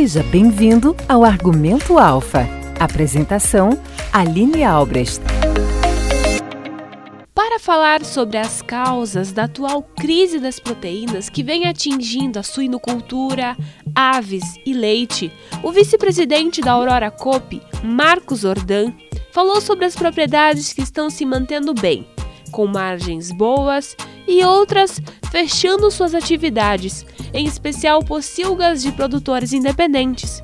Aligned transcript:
Seja 0.00 0.22
bem-vindo 0.22 0.96
ao 1.06 1.22
Argumento 1.22 1.98
Alfa. 1.98 2.48
Apresentação: 2.80 3.78
Aline 4.10 4.64
Albrecht. 4.64 5.20
Para 7.34 7.58
falar 7.58 8.02
sobre 8.02 8.38
as 8.38 8.62
causas 8.62 9.30
da 9.30 9.44
atual 9.44 9.82
crise 9.82 10.38
das 10.38 10.58
proteínas 10.58 11.28
que 11.28 11.42
vem 11.42 11.66
atingindo 11.66 12.38
a 12.38 12.42
suinocultura, 12.42 13.54
aves 13.94 14.42
e 14.64 14.72
leite, 14.72 15.30
o 15.62 15.70
vice-presidente 15.70 16.62
da 16.62 16.72
Aurora 16.72 17.10
Coop, 17.10 17.60
Marcos 17.84 18.42
Ordan, 18.42 18.94
falou 19.30 19.60
sobre 19.60 19.84
as 19.84 19.94
propriedades 19.94 20.72
que 20.72 20.80
estão 20.80 21.10
se 21.10 21.26
mantendo 21.26 21.74
bem, 21.74 22.06
com 22.50 22.66
margens 22.66 23.30
boas 23.30 23.94
e 24.30 24.44
outras 24.44 25.00
fechando 25.30 25.90
suas 25.90 26.14
atividades, 26.14 27.04
em 27.34 27.46
especial 27.46 28.02
pocilgas 28.04 28.80
de 28.80 28.92
produtores 28.92 29.52
independentes. 29.52 30.40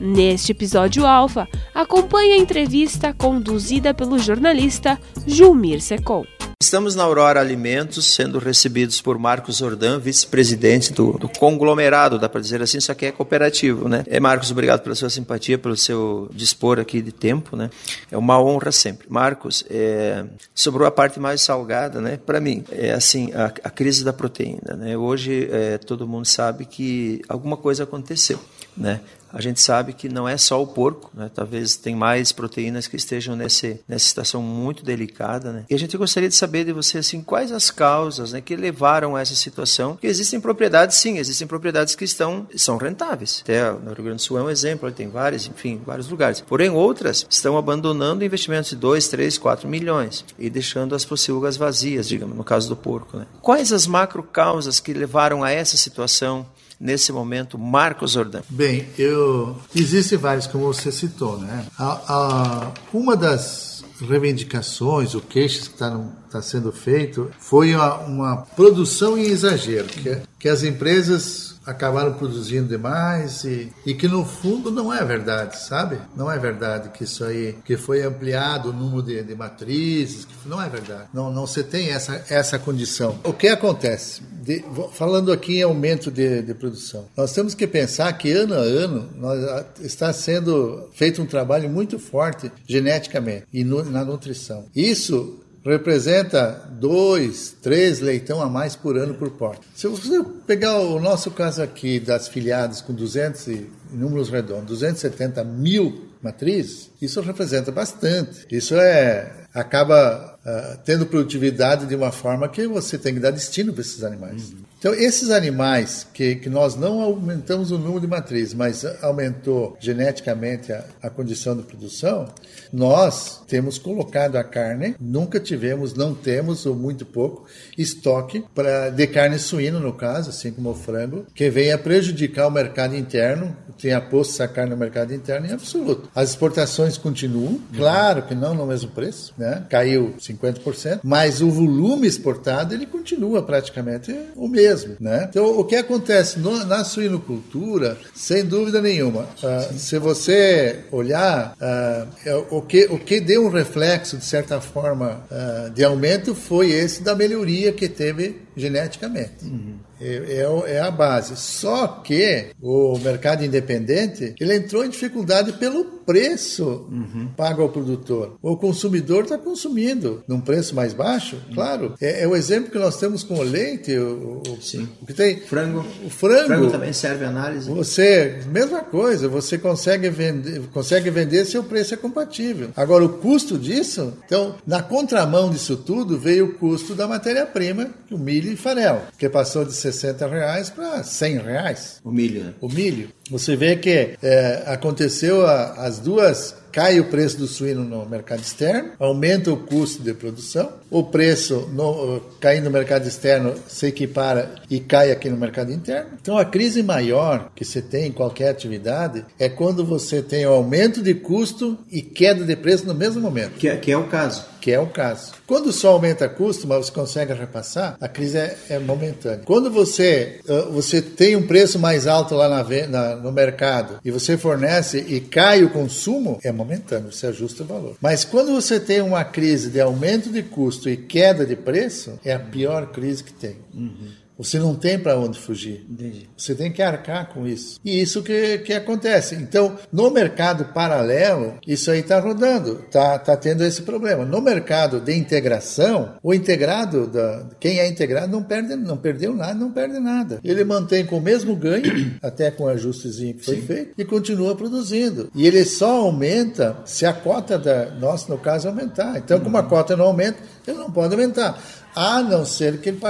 Neste 0.00 0.52
episódio 0.52 1.06
Alfa, 1.06 1.48
acompanhe 1.74 2.32
a 2.32 2.38
entrevista 2.38 3.12
conduzida 3.12 3.94
pelo 3.94 4.18
jornalista 4.18 4.98
Julmir 5.26 5.80
Secom. 5.80 6.24
Estamos 6.60 6.96
na 6.96 7.04
Aurora 7.04 7.38
Alimentos, 7.38 8.14
sendo 8.14 8.40
recebidos 8.40 9.00
por 9.00 9.16
Marcos 9.16 9.62
Ordan, 9.62 10.00
vice-presidente 10.00 10.92
do, 10.92 11.12
do, 11.12 11.28
conglomerado, 11.28 12.18
dá 12.18 12.28
para 12.28 12.40
dizer 12.40 12.60
assim, 12.60 12.80
só 12.80 12.94
que 12.94 13.06
é 13.06 13.12
cooperativo, 13.12 13.88
né? 13.88 14.02
É, 14.08 14.18
Marcos, 14.18 14.50
obrigado 14.50 14.82
pela 14.82 14.96
sua 14.96 15.08
simpatia, 15.08 15.56
pelo 15.56 15.76
seu 15.76 16.28
dispor 16.34 16.80
aqui 16.80 17.00
de 17.00 17.12
tempo, 17.12 17.56
né? 17.56 17.70
É 18.10 18.18
uma 18.18 18.42
honra 18.42 18.72
sempre. 18.72 19.06
Marcos, 19.08 19.64
é, 19.70 20.24
sobrou 20.52 20.84
a 20.84 20.90
parte 20.90 21.20
mais 21.20 21.42
salgada, 21.42 22.00
né? 22.00 22.16
Para 22.16 22.40
mim, 22.40 22.64
é 22.72 22.90
assim, 22.90 23.30
a, 23.34 23.44
a, 23.44 23.70
crise 23.70 24.02
da 24.02 24.12
proteína, 24.12 24.74
né? 24.76 24.96
Hoje 24.96 25.48
é, 25.52 25.78
todo 25.78 26.08
mundo 26.08 26.26
sabe 26.26 26.64
que 26.64 27.22
alguma 27.28 27.56
coisa 27.56 27.84
aconteceu, 27.84 28.40
né? 28.76 29.00
A 29.32 29.40
gente 29.40 29.60
sabe 29.60 29.92
que 29.92 30.08
não 30.08 30.28
é 30.28 30.36
só 30.36 30.62
o 30.62 30.66
porco, 30.66 31.10
né? 31.14 31.30
talvez 31.34 31.76
tem 31.76 31.94
mais 31.94 32.32
proteínas 32.32 32.86
que 32.86 32.96
estejam 32.96 33.36
nesse, 33.36 33.80
nessa 33.86 34.06
situação 34.06 34.42
muito 34.42 34.84
delicada. 34.84 35.52
Né? 35.52 35.64
E 35.68 35.74
a 35.74 35.78
gente 35.78 35.96
gostaria 35.96 36.28
de 36.28 36.34
saber 36.34 36.64
de 36.64 36.72
você 36.72 36.98
assim, 36.98 37.22
quais 37.22 37.52
as 37.52 37.70
causas 37.70 38.32
né, 38.32 38.40
que 38.40 38.56
levaram 38.56 39.16
a 39.16 39.20
essa 39.20 39.34
situação. 39.34 39.96
Que 39.96 40.06
existem 40.06 40.40
propriedades, 40.40 40.96
sim, 40.96 41.18
existem 41.18 41.46
propriedades 41.46 41.94
que 41.94 42.04
estão, 42.04 42.46
são 42.56 42.76
rentáveis. 42.76 43.40
Até 43.42 43.70
no 43.70 43.92
Rio 43.92 44.04
Grande 44.04 44.16
do 44.16 44.22
Sul 44.22 44.38
é 44.38 44.42
um 44.42 44.50
exemplo, 44.50 44.90
tem 44.90 45.08
várias, 45.08 45.46
enfim, 45.46 45.80
vários 45.84 46.08
lugares. 46.08 46.40
Porém, 46.40 46.70
outras 46.70 47.26
estão 47.28 47.56
abandonando 47.56 48.24
investimentos 48.24 48.70
de 48.70 48.76
2, 48.76 49.08
3, 49.08 49.38
4 49.38 49.68
milhões 49.68 50.24
e 50.38 50.48
deixando 50.48 50.94
as 50.94 51.04
pocilgas 51.04 51.56
vazias, 51.56 52.08
digamos, 52.08 52.36
no 52.36 52.44
caso 52.44 52.68
do 52.68 52.76
porco. 52.76 53.18
Né? 53.18 53.26
Quais 53.40 53.72
as 53.72 53.86
macro 53.86 54.22
causas 54.22 54.80
que 54.80 54.92
levaram 54.92 55.44
a 55.44 55.50
essa 55.50 55.76
situação? 55.76 56.46
Nesse 56.80 57.12
momento, 57.12 57.58
Marcos 57.58 58.16
Ordan? 58.16 58.42
Bem, 58.48 58.86
eu 58.98 59.56
existem 59.74 60.18
vários, 60.18 60.46
como 60.46 60.72
você 60.72 60.92
citou, 60.92 61.38
né? 61.38 61.66
A, 61.78 61.92
a, 62.14 62.72
uma 62.92 63.16
das 63.16 63.84
reivindicações, 64.00 65.14
o 65.14 65.20
queixo 65.20 65.60
que 65.60 65.74
está 65.74 65.90
tá 66.30 66.42
sendo 66.42 66.72
feito, 66.72 67.30
foi 67.38 67.74
uma, 67.74 67.98
uma 67.98 68.36
produção 68.36 69.16
em 69.16 69.24
exagero, 69.24 69.88
que, 69.88 70.18
que 70.38 70.48
as 70.48 70.62
empresas 70.62 71.58
acabaram 71.68 72.14
produzindo 72.14 72.66
demais 72.66 73.44
e, 73.44 73.70
e 73.84 73.92
que 73.92 74.08
no 74.08 74.24
fundo 74.24 74.70
não 74.70 74.92
é 74.92 75.04
verdade, 75.04 75.60
sabe? 75.60 75.98
Não 76.16 76.30
é 76.30 76.38
verdade 76.38 76.88
que 76.88 77.04
isso 77.04 77.22
aí, 77.24 77.56
que 77.62 77.76
foi 77.76 78.02
ampliado 78.02 78.70
o 78.70 78.72
número 78.72 79.02
de, 79.02 79.22
de 79.22 79.34
matrizes, 79.34 80.26
não 80.46 80.62
é 80.62 80.68
verdade. 80.68 81.10
Não, 81.12 81.30
não 81.30 81.46
se 81.46 81.62
tem 81.62 81.90
essa, 81.90 82.24
essa 82.30 82.58
condição. 82.58 83.18
O 83.22 83.34
que 83.34 83.48
acontece? 83.48 84.22
De, 84.42 84.64
falando 84.92 85.30
aqui 85.30 85.58
em 85.58 85.62
aumento 85.62 86.10
de, 86.10 86.40
de, 86.40 86.54
produção, 86.54 87.06
nós 87.14 87.32
temos 87.32 87.54
que 87.54 87.66
pensar 87.66 88.10
que 88.14 88.32
ano 88.32 88.54
a 88.54 88.58
ano 88.58 89.10
nós, 89.14 89.66
está 89.80 90.10
sendo 90.10 90.88
feito 90.94 91.20
um 91.20 91.26
trabalho 91.26 91.68
muito 91.68 91.98
forte 91.98 92.50
geneticamente 92.66 93.44
e 93.52 93.62
no, 93.62 93.84
na 93.84 94.02
nutrição. 94.02 94.64
Isso 94.74 95.38
representa 95.68 96.68
dois, 96.70 97.54
três 97.62 98.00
leitão 98.00 98.40
a 98.40 98.48
mais 98.48 98.74
por 98.74 98.96
ano 98.96 99.14
por 99.14 99.30
porta. 99.30 99.62
Se 99.74 99.86
você 99.86 100.22
pegar 100.46 100.78
o 100.78 100.98
nosso 100.98 101.30
caso 101.30 101.62
aqui 101.62 102.00
das 102.00 102.28
filiadas 102.28 102.80
com 102.80 102.92
200 102.92 103.46
e 103.48 103.70
números 103.90 104.30
redondos, 104.30 104.66
270 104.68 105.44
mil 105.44 106.08
matrizes, 106.22 106.90
isso 107.00 107.20
representa 107.20 107.70
bastante. 107.70 108.46
Isso 108.50 108.74
é 108.74 109.32
acaba 109.54 110.38
uh, 110.44 110.78
tendo 110.84 111.06
produtividade 111.06 111.86
de 111.86 111.94
uma 111.94 112.12
forma 112.12 112.48
que 112.48 112.66
você 112.66 112.98
tem 112.98 113.14
que 113.14 113.20
dar 113.20 113.30
destino 113.30 113.72
para 113.72 113.80
esses 113.80 114.04
animais. 114.04 114.50
Uhum. 114.50 114.68
Então, 114.78 114.94
esses 114.94 115.30
animais 115.30 116.06
que, 116.14 116.36
que 116.36 116.48
nós 116.48 116.76
não 116.76 117.00
aumentamos 117.00 117.72
o 117.72 117.78
número 117.78 118.00
de 118.00 118.06
matrizes, 118.06 118.54
mas 118.54 118.84
aumentou 119.02 119.76
geneticamente 119.80 120.72
a, 120.72 120.84
a 121.02 121.10
condição 121.10 121.56
de 121.56 121.64
produção, 121.64 122.28
nós 122.72 123.42
temos 123.48 123.76
colocado 123.76 124.36
a 124.36 124.44
carne, 124.44 124.94
nunca 125.00 125.40
tivemos, 125.40 125.94
não 125.94 126.14
temos, 126.14 126.64
ou 126.64 126.76
muito 126.76 127.04
pouco, 127.04 127.46
estoque 127.76 128.44
pra, 128.54 128.90
de 128.90 129.06
carne 129.08 129.38
suína, 129.38 129.80
no 129.80 129.92
caso, 129.92 130.30
assim 130.30 130.52
como 130.52 130.70
o 130.70 130.74
frango, 130.74 131.26
que 131.34 131.50
venha 131.50 131.76
prejudicar 131.76 132.46
o 132.46 132.50
mercado 132.50 132.94
interno, 132.94 133.56
tenha 133.76 134.00
posto 134.00 134.34
essa 134.34 134.46
carne 134.46 134.70
no 134.70 134.76
mercado 134.76 135.12
interno 135.12 135.46
em 135.46 135.52
absoluto. 135.52 136.08
As 136.14 136.30
exportações 136.30 136.96
continuam, 136.96 137.60
claro 137.76 138.22
que 138.22 138.34
não 138.34 138.54
no 138.54 138.66
mesmo 138.66 138.90
preço, 138.90 139.34
né? 139.38 139.64
caiu 139.68 140.14
50%, 140.18 141.00
mas 141.02 141.40
o 141.40 141.50
volume 141.50 142.06
exportado 142.06 142.74
ele 142.74 142.86
continua 142.86 143.42
praticamente 143.42 144.14
o 144.34 144.48
mesmo 144.48 144.88
né? 145.00 145.26
Então, 145.28 145.58
o 145.58 145.64
que 145.64 145.76
acontece 145.76 146.38
no, 146.38 146.64
na 146.64 146.84
suinocultura, 146.84 147.96
sem 148.14 148.44
dúvida 148.44 148.80
nenhuma, 148.80 149.22
uh, 149.22 149.78
se 149.78 149.98
você 149.98 150.80
olhar, 150.90 151.54
uh, 151.60 152.56
o, 152.56 152.62
que, 152.62 152.86
o 152.86 152.98
que 152.98 153.20
deu 153.20 153.46
um 153.46 153.50
reflexo, 153.50 154.16
de 154.16 154.24
certa 154.24 154.60
forma, 154.60 155.22
uh, 155.30 155.70
de 155.70 155.84
aumento 155.84 156.34
foi 156.34 156.70
esse 156.70 157.02
da 157.02 157.14
melhoria 157.14 157.72
que 157.72 157.88
teve 157.88 158.47
geneticamente. 158.58 159.44
Uhum. 159.44 159.78
É, 160.00 160.44
é, 160.66 160.74
é, 160.74 160.80
a 160.80 160.90
base. 160.90 161.36
Só 161.36 161.86
que 161.86 162.50
o 162.60 162.98
mercado 162.98 163.44
independente 163.44 164.34
ele 164.40 164.54
entrou 164.54 164.84
em 164.84 164.88
dificuldade 164.88 165.54
pelo 165.54 165.84
preço 165.84 166.86
uhum. 166.90 167.28
pago 167.36 167.62
ao 167.62 167.68
produtor. 167.68 168.38
O 168.40 168.56
consumidor 168.56 169.24
está 169.24 169.36
consumindo 169.36 170.22
num 170.26 170.40
preço 170.40 170.74
mais 170.74 170.94
baixo, 170.94 171.36
uhum. 171.36 171.54
claro. 171.54 171.94
É, 172.00 172.22
é, 172.22 172.28
o 172.28 172.36
exemplo 172.36 172.70
que 172.70 172.78
nós 172.78 172.96
temos 172.96 173.22
com 173.22 173.34
o 173.34 173.42
leite, 173.42 173.96
o, 173.98 174.42
o, 174.46 174.62
Sim. 174.62 174.88
o 175.02 175.06
que 175.06 175.12
tem. 175.12 175.40
Frango. 175.40 175.84
O 176.04 176.08
frango. 176.08 176.46
frango 176.46 176.70
também 176.70 176.92
serve 176.92 177.24
análise. 177.24 177.68
Você, 177.70 178.40
mesma 178.46 178.80
coisa, 178.80 179.28
você 179.28 179.58
consegue 179.58 180.08
vender, 180.08 180.62
consegue 180.72 181.10
vender 181.10 181.44
se 181.44 181.58
o 181.58 181.64
preço 181.64 181.94
é 181.94 181.96
compatível. 181.96 182.70
Agora, 182.76 183.04
o 183.04 183.18
custo 183.18 183.58
disso, 183.58 184.14
então, 184.24 184.54
na 184.66 184.82
contramão 184.82 185.50
disso 185.50 185.76
tudo, 185.76 186.18
veio 186.18 186.46
o 186.46 186.54
custo 186.54 186.94
da 186.94 187.06
matéria-prima, 187.06 187.90
o 188.10 188.16
milho 188.16 188.47
e 188.52 188.56
farelo, 188.56 189.02
que 189.18 189.28
passou 189.28 189.64
de 189.64 189.72
60 189.72 190.26
reais 190.26 190.70
para 190.70 191.02
100 191.02 191.38
reais. 191.38 192.00
O 192.04 192.10
milho, 192.10 192.44
né? 192.44 192.54
O 192.60 192.68
milho. 192.68 193.10
Você 193.30 193.56
vê 193.56 193.76
que 193.76 194.16
é, 194.22 194.62
aconteceu 194.66 195.46
a, 195.46 195.86
as 195.86 195.98
duas 195.98 196.54
cai 196.72 197.00
o 197.00 197.06
preço 197.06 197.38
do 197.38 197.46
suíno 197.46 197.82
no 197.82 198.06
mercado 198.06 198.40
externo, 198.40 198.92
aumenta 198.98 199.52
o 199.52 199.56
custo 199.56 200.02
de 200.02 200.14
produção, 200.14 200.70
o 200.90 201.02
preço 201.02 201.68
no, 201.72 202.20
caindo 202.40 202.64
no 202.64 202.70
mercado 202.70 203.06
externo 203.06 203.54
se 203.66 203.86
equipara 203.86 204.54
e 204.70 204.80
cai 204.80 205.10
aqui 205.10 205.28
no 205.28 205.36
mercado 205.36 205.72
interno. 205.72 206.10
Então 206.20 206.38
a 206.38 206.44
crise 206.44 206.82
maior 206.82 207.50
que 207.54 207.64
você 207.64 207.82
tem 207.82 208.06
em 208.06 208.12
qualquer 208.12 208.50
atividade 208.50 209.24
é 209.38 209.48
quando 209.48 209.84
você 209.84 210.22
tem 210.22 210.46
o 210.46 210.52
aumento 210.52 211.02
de 211.02 211.14
custo 211.14 211.78
e 211.90 212.00
queda 212.00 212.44
de 212.44 212.56
preço 212.56 212.86
no 212.86 212.94
mesmo 212.94 213.20
momento. 213.20 213.54
Que 213.58 213.68
é, 213.68 213.76
que 213.76 213.90
é 213.90 213.96
o 213.96 214.04
caso. 214.04 214.44
Que 214.60 214.72
é 214.72 214.80
o 214.80 214.86
caso. 214.86 215.32
Quando 215.46 215.72
só 215.72 215.92
aumenta 215.92 216.28
custo, 216.28 216.66
mas 216.66 216.86
você 216.86 216.92
consegue 216.92 217.32
repassar, 217.32 217.96
a 218.00 218.08
crise 218.08 218.38
é, 218.38 218.56
é 218.70 218.78
momentânea. 218.78 219.42
Quando 219.44 219.70
você, 219.70 220.40
você 220.72 221.00
tem 221.00 221.36
um 221.36 221.46
preço 221.46 221.78
mais 221.78 222.06
alto 222.06 222.34
lá 222.34 222.48
na, 222.48 222.86
na, 222.86 223.16
no 223.18 223.32
mercado 223.32 224.00
e 224.04 224.10
você 224.10 224.36
fornece 224.36 224.98
e 225.08 225.20
cai 225.20 225.64
o 225.64 225.70
consumo, 225.70 226.38
é 226.42 226.52
momentâneo, 226.52 227.12
você 227.12 227.26
ajusta 227.26 227.62
o 227.62 227.66
valor. 227.66 227.96
Mas 228.00 228.24
quando 228.24 228.52
você 228.52 228.78
tem 228.80 229.00
uma 229.00 229.24
crise 229.24 229.70
de 229.70 229.80
aumento 229.80 230.30
de 230.30 230.42
custo 230.42 230.88
e 230.88 230.96
queda 230.96 231.44
de 231.44 231.56
preço, 231.56 232.18
é 232.24 232.32
a 232.32 232.38
pior 232.38 232.86
crise 232.92 233.24
que 233.24 233.32
tem. 233.32 233.56
Uhum. 233.74 234.17
Você 234.38 234.56
não 234.60 234.76
tem 234.76 234.96
para 234.96 235.18
onde 235.18 235.36
fugir. 235.36 235.84
Entendi. 235.90 236.30
Você 236.36 236.54
tem 236.54 236.70
que 236.70 236.80
arcar 236.80 237.28
com 237.34 237.44
isso. 237.44 237.80
E 237.84 238.00
isso 238.00 238.22
que, 238.22 238.58
que 238.58 238.72
acontece. 238.72 239.34
Então, 239.34 239.76
no 239.92 240.08
mercado 240.12 240.66
paralelo, 240.66 241.54
isso 241.66 241.90
aí 241.90 241.98
está 241.98 242.20
rodando, 242.20 242.84
está 242.86 243.18
tá 243.18 243.36
tendo 243.36 243.64
esse 243.64 243.82
problema. 243.82 244.24
No 244.24 244.40
mercado 244.40 245.00
de 245.00 245.12
integração, 245.12 246.14
o 246.22 246.32
integrado, 246.32 247.08
da, 247.08 247.48
quem 247.58 247.80
é 247.80 247.88
integrado 247.88 248.30
não 248.30 248.42
perde, 248.42 248.76
não 248.76 248.96
perdeu 248.96 249.34
nada, 249.34 249.54
não 249.54 249.72
perde 249.72 249.98
nada. 249.98 250.38
Ele 250.44 250.62
mantém 250.62 251.04
com 251.04 251.18
o 251.18 251.20
mesmo 251.20 251.56
ganho, 251.56 252.16
até 252.22 252.50
com 252.52 252.64
o 252.64 252.68
ajustezinho 252.68 253.34
que 253.34 253.44
foi 253.44 253.56
Sim. 253.56 253.62
feito, 253.62 253.94
e 253.98 254.04
continua 254.04 254.54
produzindo. 254.54 255.30
E 255.34 255.46
ele 255.48 255.64
só 255.64 256.02
aumenta 256.02 256.76
se 256.84 257.04
a 257.04 257.12
cota 257.12 257.58
da 257.58 257.90
nossa, 257.90 258.32
no 258.32 258.38
caso, 258.38 258.68
aumentar. 258.68 259.18
Então, 259.18 259.40
como 259.40 259.56
a 259.56 259.62
uhum. 259.62 259.68
cota 259.68 259.96
não 259.96 260.04
aumenta, 260.04 260.38
ele 260.64 260.78
não 260.78 260.92
pode 260.92 261.12
aumentar 261.12 261.60
a 261.98 262.22
não 262.22 262.46
ser 262.46 262.80
que 262.80 262.90
ele 262.90 263.00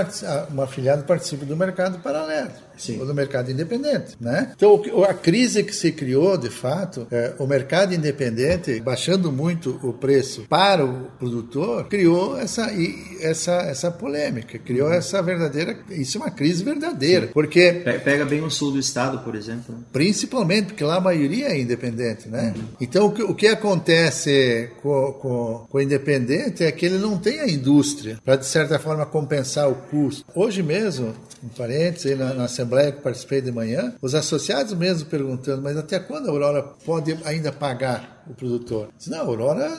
uma 0.48 0.64
afiliado 0.64 1.04
participe 1.04 1.44
do 1.44 1.54
mercado 1.54 1.98
paralelo. 1.98 2.52
Sim. 2.78 3.00
ou 3.00 3.06
no 3.06 3.14
mercado 3.14 3.50
independente, 3.50 4.16
né? 4.20 4.52
Então 4.56 4.80
a 5.04 5.14
crise 5.14 5.62
que 5.62 5.74
se 5.74 5.92
criou, 5.92 6.36
de 6.36 6.50
fato, 6.50 7.06
é, 7.10 7.34
o 7.38 7.46
mercado 7.46 7.92
independente 7.94 8.80
baixando 8.80 9.30
muito 9.30 9.78
o 9.82 9.92
preço 9.92 10.46
para 10.48 10.84
o 10.84 11.06
produtor, 11.18 11.88
criou 11.88 12.38
essa 12.38 12.70
essa 13.20 13.52
essa 13.62 13.90
polêmica, 13.90 14.58
criou 14.58 14.92
essa 14.92 15.20
verdadeira, 15.22 15.76
isso 15.90 16.18
é 16.18 16.20
uma 16.20 16.30
crise 16.30 16.62
verdadeira, 16.64 17.26
Sim. 17.26 17.32
porque 17.32 17.72
pega 18.04 18.24
bem 18.24 18.42
o 18.42 18.50
sul 18.50 18.72
do 18.72 18.78
estado, 18.78 19.18
por 19.20 19.34
exemplo. 19.34 19.74
Né? 19.74 19.80
Principalmente 19.92 20.66
porque 20.66 20.84
lá 20.84 20.96
a 20.96 21.00
maioria 21.00 21.48
é 21.48 21.60
independente, 21.60 22.28
né? 22.28 22.54
Uhum. 22.56 22.64
Então 22.80 23.06
o 23.06 23.12
que, 23.12 23.22
o 23.22 23.34
que 23.34 23.46
acontece 23.48 24.70
com, 24.82 25.12
com, 25.12 25.66
com 25.68 25.78
o 25.78 25.80
independente 25.80 26.64
é 26.64 26.72
que 26.72 26.86
ele 26.86 26.98
não 26.98 27.18
tem 27.18 27.40
a 27.40 27.48
indústria 27.48 28.18
para 28.24 28.36
de 28.36 28.46
certa 28.46 28.78
forma 28.78 29.04
compensar 29.06 29.68
o 29.70 29.74
custo. 29.74 30.24
Hoje 30.34 30.62
mesmo, 30.62 31.14
um 31.42 31.48
parênteses, 31.48 32.18
na, 32.18 32.34
na 32.34 32.44
Assembleia 32.44 32.92
que 32.92 33.02
participei 33.02 33.40
de 33.40 33.52
manhã, 33.52 33.94
os 34.00 34.14
associados 34.14 34.74
mesmo 34.74 35.08
perguntando, 35.08 35.62
mas 35.62 35.76
até 35.76 35.98
quando 35.98 36.28
a 36.28 36.30
Aurora 36.30 36.62
pode 36.62 37.16
ainda 37.24 37.52
pagar 37.52 38.18
o 38.28 38.34
produtor? 38.34 38.88
Diz, 38.98 39.08
não, 39.08 39.18
a 39.18 39.22
Aurora, 39.22 39.70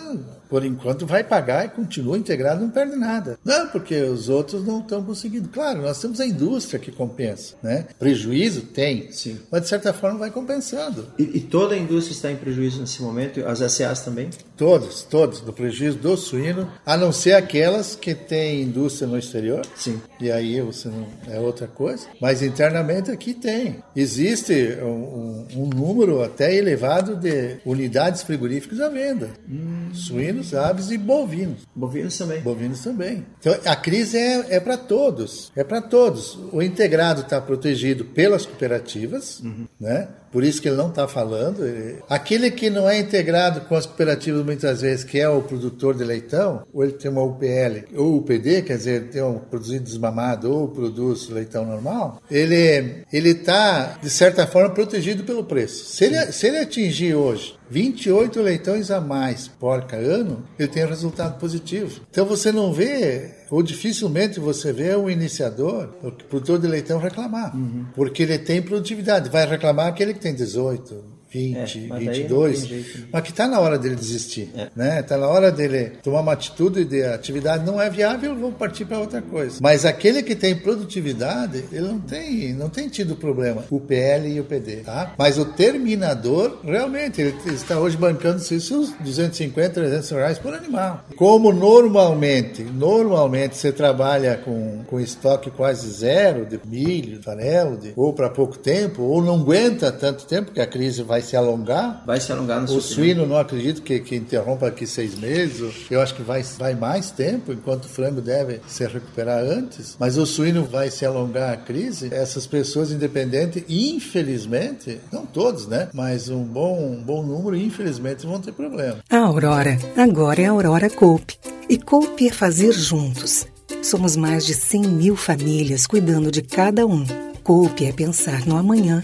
por 0.49 0.65
enquanto, 0.65 1.05
vai 1.05 1.23
pagar 1.23 1.65
e 1.65 1.69
continua 1.69 2.17
integrado, 2.17 2.61
não 2.61 2.69
perde 2.69 2.95
nada. 2.95 3.37
Não, 3.45 3.67
porque 3.67 3.95
os 4.01 4.29
outros 4.29 4.65
não 4.65 4.79
estão 4.79 5.03
conseguindo. 5.03 5.49
Claro, 5.49 5.81
nós 5.81 5.99
temos 6.01 6.19
a 6.19 6.25
indústria 6.25 6.79
que 6.79 6.91
compensa, 6.91 7.55
né? 7.61 7.87
Prejuízo 7.97 8.61
tem, 8.61 9.11
Sim. 9.11 9.39
mas 9.51 9.63
de 9.63 9.67
certa 9.67 9.93
forma 9.93 10.19
vai 10.19 10.31
compensando. 10.31 11.07
E, 11.17 11.23
e 11.37 11.39
toda 11.41 11.75
a 11.75 11.77
indústria 11.77 12.13
está 12.13 12.31
em 12.31 12.35
prejuízo 12.35 12.81
nesse 12.81 13.01
momento? 13.01 13.45
As 13.45 13.59
SAs 13.71 14.03
também? 14.03 14.29
Todos, 14.57 15.03
todos, 15.03 15.41
do 15.41 15.53
prejuízo 15.53 15.97
do 15.97 16.17
suíno, 16.17 16.69
a 16.85 16.97
não 16.97 17.11
ser 17.11 17.33
aquelas 17.33 17.95
que 17.95 18.15
têm 18.15 18.63
indústria 18.63 19.07
no 19.07 19.17
exterior. 19.17 19.65
Sim. 19.75 20.01
E 20.19 20.31
aí 20.31 20.59
você 20.61 20.89
não, 20.89 21.07
é 21.27 21.39
outra 21.49 21.67
coisa. 21.67 22.07
Mas 22.21 22.41
internamente 22.41 23.11
aqui 23.11 23.33
tem. 23.33 23.83
Existe 23.95 24.77
um, 24.81 24.87
um, 24.87 25.47
um 25.55 25.65
número 25.67 26.23
até 26.23 26.55
elevado 26.55 27.15
de 27.15 27.57
unidades 27.65 28.23
frigoríficas 28.23 28.79
à 28.79 28.89
venda. 28.89 29.29
Hum. 29.49 29.89
Suínos, 29.93 30.53
aves 30.53 30.91
e 30.91 30.97
bovinos. 30.97 31.67
Bovinos 31.75 32.17
também. 32.17 32.41
Bovinos 32.41 32.81
também. 32.81 33.25
Então 33.39 33.55
a 33.65 33.75
crise 33.75 34.17
é, 34.17 34.55
é 34.55 34.59
para 34.59 34.77
todos. 34.77 35.51
É 35.55 35.63
para 35.63 35.81
todos. 35.81 36.37
O 36.51 36.61
integrado 36.61 37.21
está 37.21 37.41
protegido 37.41 38.05
pelas 38.05 38.45
cooperativas, 38.45 39.39
uhum. 39.39 39.67
né? 39.79 40.07
Por 40.31 40.43
isso 40.43 40.61
que 40.61 40.67
ele 40.67 40.77
não 40.77 40.89
está 40.89 41.07
falando. 41.07 41.63
Aquele 42.09 42.51
que 42.51 42.69
não 42.69 42.89
é 42.89 42.99
integrado 42.99 43.61
com 43.61 43.75
as 43.75 43.85
cooperativas, 43.85 44.45
muitas 44.45 44.81
vezes, 44.81 45.03
que 45.03 45.19
é 45.19 45.27
o 45.27 45.41
produtor 45.41 45.95
de 45.95 46.03
leitão, 46.03 46.63
ou 46.73 46.83
ele 46.83 46.93
tem 46.93 47.09
uma 47.09 47.23
UPL 47.23 47.85
ou 47.95 48.17
UPD, 48.17 48.61
quer 48.63 48.77
dizer, 48.77 49.09
tem 49.09 49.21
um 49.21 49.39
produzido 49.39 49.83
desmamado 49.83 50.51
ou 50.51 50.67
produz 50.67 51.29
leitão 51.29 51.65
normal, 51.65 52.21
ele 52.29 53.05
está, 53.11 53.97
de 54.01 54.09
certa 54.09 54.45
forma, 54.45 54.69
protegido 54.69 55.23
pelo 55.23 55.43
preço. 55.43 55.85
Se 55.85 56.05
ele, 56.05 56.31
se 56.31 56.47
ele 56.47 56.57
atingir 56.57 57.15
hoje 57.15 57.57
28 57.69 58.41
leitões 58.41 58.91
a 58.91 58.99
mais 58.99 59.47
porca 59.47 59.95
ano, 59.95 60.43
ele 60.57 60.67
tem 60.67 60.85
resultado 60.85 61.39
positivo. 61.39 62.01
Então 62.09 62.25
você 62.25 62.51
não 62.51 62.73
vê, 62.73 63.31
ou 63.49 63.63
dificilmente 63.63 64.39
você 64.39 64.71
vê 64.71 64.95
o 64.95 65.09
iniciador, 65.09 65.89
o 66.03 66.11
produtor 66.11 66.59
de 66.59 66.67
leitão 66.67 66.99
reclamar, 66.99 67.55
uhum. 67.55 67.85
porque 67.95 68.23
ele 68.23 68.37
tem 68.37 68.61
produtividade. 68.61 69.29
Vai 69.29 69.47
reclamar 69.47 69.87
aquele 69.87 70.13
que 70.13 70.19
tem 70.19 70.33
18, 70.33 71.18
20, 71.31 71.57
é, 71.57 71.97
22, 71.99 72.67
jeito, 72.67 72.97
né? 72.99 73.05
mas 73.11 73.21
que 73.21 73.29
está 73.29 73.47
na 73.47 73.59
hora 73.59 73.77
dele 73.77 73.95
desistir, 73.95 74.49
é. 74.55 74.67
né? 74.75 74.99
Está 74.99 75.17
na 75.17 75.27
hora 75.27 75.51
dele 75.51 75.91
tomar 76.03 76.21
uma 76.21 76.33
atitude 76.33 76.85
de 76.85 77.03
atividade 77.03 77.65
não 77.65 77.79
é 77.79 77.89
viável, 77.89 78.35
vou 78.35 78.51
partir 78.51 78.85
para 78.85 78.99
outra 78.99 79.21
coisa. 79.21 79.59
Mas 79.61 79.85
aquele 79.85 80.23
que 80.23 80.35
tem 80.35 80.55
produtividade, 80.55 81.65
ele 81.71 81.87
não 81.87 81.99
tem, 81.99 82.53
não 82.53 82.69
tem 82.69 82.87
tido 82.89 83.15
problema, 83.15 83.63
o 83.69 83.79
PL 83.79 84.27
e 84.27 84.39
o 84.39 84.43
PD, 84.43 84.77
tá? 84.77 85.13
Mas 85.17 85.37
o 85.37 85.45
terminador, 85.45 86.59
realmente, 86.63 87.21
ele 87.21 87.35
está 87.53 87.79
hoje 87.79 87.95
bancando 87.95 88.39
seus 88.39 88.91
250, 88.99 89.69
300 89.69 90.09
reais 90.11 90.39
por 90.39 90.53
animal. 90.53 91.03
Como 91.15 91.53
normalmente, 91.53 92.63
normalmente 92.63 93.55
você 93.55 93.71
trabalha 93.71 94.37
com, 94.37 94.83
com 94.87 94.99
estoque 94.99 95.51
quase 95.51 95.89
zero 95.89 96.45
de 96.45 96.59
milho, 96.65 97.21
farelo, 97.21 97.77
de, 97.77 97.93
ou 97.95 98.13
para 98.13 98.29
pouco 98.29 98.57
tempo, 98.57 99.03
ou 99.03 99.21
não 99.21 99.35
aguenta 99.35 99.91
tanto 99.91 100.25
tempo, 100.25 100.45
porque 100.45 100.61
a 100.61 100.67
crise 100.67 101.03
vai 101.03 101.18
vai 101.19 101.21
se 101.21 101.35
alongar. 101.35 102.03
Vai 102.05 102.19
se 102.19 102.31
alongar 102.31 102.61
no 102.61 102.73
O 102.73 102.81
suíno, 102.81 103.25
não 103.27 103.37
acredito 103.37 103.81
que, 103.81 103.99
que 103.99 104.15
interrompa 104.15 104.67
aqui 104.67 104.87
seis 104.87 105.17
meses. 105.17 105.85
Eu 105.91 106.01
acho 106.01 106.15
que 106.15 106.21
vai, 106.21 106.41
vai 106.57 106.75
mais 106.75 107.11
tempo, 107.11 107.51
enquanto 107.51 107.85
o 107.85 107.89
frango 107.89 108.21
deve 108.21 108.61
se 108.67 108.85
recuperar 108.85 109.43
antes. 109.43 109.97
Mas 109.99 110.17
o 110.17 110.25
suíno 110.25 110.63
vai 110.63 110.89
se 110.89 111.05
alongar 111.05 111.53
a 111.53 111.57
crise. 111.57 112.09
Essas 112.11 112.47
pessoas 112.47 112.91
independentes, 112.91 113.63
infelizmente, 113.67 114.99
não 115.11 115.25
todos, 115.25 115.67
né? 115.67 115.89
Mas 115.93 116.29
um 116.29 116.43
bom, 116.43 116.93
um 116.93 117.03
bom 117.03 117.21
número, 117.21 117.55
infelizmente, 117.55 118.25
vão 118.25 118.39
ter 118.39 118.53
problema. 118.53 118.99
A 119.09 119.17
Aurora, 119.17 119.77
agora 119.97 120.41
é 120.41 120.45
a 120.45 120.51
Aurora 120.51 120.89
Cope. 120.89 121.37
E 121.67 121.77
Cope 121.77 122.27
é 122.27 122.31
fazer 122.31 122.71
juntos. 122.71 123.45
Somos 123.83 124.15
mais 124.15 124.45
de 124.45 124.53
100 124.53 124.81
mil 124.83 125.15
famílias 125.15 125.85
cuidando 125.85 126.31
de 126.31 126.41
cada 126.41 126.85
um. 126.85 127.05
Cope 127.43 127.85
é 127.85 127.91
pensar 127.91 128.45
no 128.45 128.57
amanhã 128.57 129.03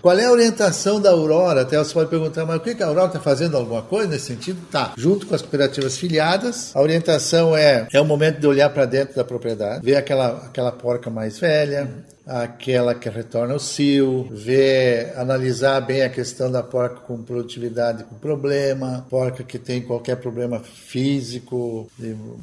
Qual 0.00 0.18
é 0.18 0.24
a 0.24 0.30
orientação 0.30 1.00
da 1.00 1.10
Aurora? 1.10 1.62
Até 1.62 1.78
você 1.78 1.92
pode 1.92 2.10
perguntar, 2.10 2.44
mas 2.44 2.56
o 2.56 2.60
que 2.60 2.82
a 2.82 2.86
Aurora 2.86 3.06
está 3.08 3.20
fazendo 3.20 3.56
alguma 3.56 3.82
coisa 3.82 4.08
nesse 4.08 4.26
sentido? 4.26 4.60
Tá. 4.70 4.92
Junto 4.96 5.26
com 5.26 5.34
as 5.34 5.42
cooperativas 5.42 5.96
filiadas, 5.96 6.74
a 6.74 6.80
orientação 6.80 7.56
é 7.56 7.86
é 7.92 8.00
o 8.00 8.04
momento 8.04 8.40
de 8.40 8.46
olhar 8.46 8.70
para 8.70 8.84
dentro 8.84 9.14
da 9.14 9.24
propriedade, 9.24 9.84
ver 9.84 9.96
aquela, 9.96 10.28
aquela 10.46 10.72
porca 10.72 11.10
mais 11.10 11.38
velha, 11.38 11.88
aquela 12.28 12.94
que 12.94 13.08
retorna 13.08 13.54
o 13.54 13.58
cio, 13.58 14.28
ver, 14.30 15.12
analisar 15.16 15.80
bem 15.80 16.02
a 16.02 16.10
questão 16.10 16.50
da 16.50 16.62
porca 16.62 16.96
com 17.00 17.22
produtividade 17.22 18.04
com 18.04 18.16
problema, 18.16 19.06
porca 19.08 19.42
que 19.42 19.58
tem 19.58 19.80
qualquer 19.80 20.16
problema 20.16 20.60
físico, 20.60 21.90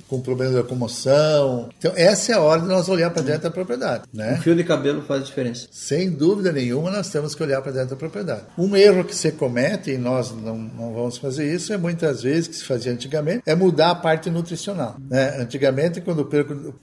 com 0.07 0.19
problema 0.21 0.51
de 0.51 0.57
locomoção. 0.57 1.69
Então, 1.77 1.93
essa 1.95 2.31
é 2.31 2.35
a 2.35 2.41
hora 2.41 2.61
de 2.61 2.67
nós 2.67 2.89
olhar 2.89 3.11
para 3.11 3.21
dentro 3.21 3.43
da 3.43 3.51
propriedade. 3.51 4.03
Né? 4.13 4.33
Um 4.33 4.41
fio 4.41 4.55
de 4.55 4.63
cabelo 4.63 5.03
faz 5.03 5.25
diferença. 5.25 5.67
Sem 5.71 6.09
dúvida 6.09 6.51
nenhuma, 6.51 6.89
nós 6.89 7.09
temos 7.09 7.35
que 7.35 7.43
olhar 7.43 7.61
para 7.61 7.71
dentro 7.71 7.91
da 7.91 7.95
propriedade. 7.95 8.43
Um 8.57 8.75
erro 8.75 9.03
que 9.03 9.15
se 9.15 9.31
comete, 9.31 9.91
e 9.91 9.97
nós 9.97 10.31
não, 10.31 10.57
não 10.57 10.93
vamos 10.93 11.17
fazer 11.17 11.53
isso, 11.53 11.71
é 11.71 11.77
muitas 11.77 12.23
vezes, 12.23 12.47
que 12.47 12.55
se 12.55 12.63
fazia 12.63 12.91
antigamente, 12.91 13.43
é 13.45 13.53
mudar 13.53 13.91
a 13.91 13.95
parte 13.95 14.29
nutricional. 14.29 14.95
Né? 15.09 15.37
Antigamente, 15.39 16.01
quando 16.01 16.27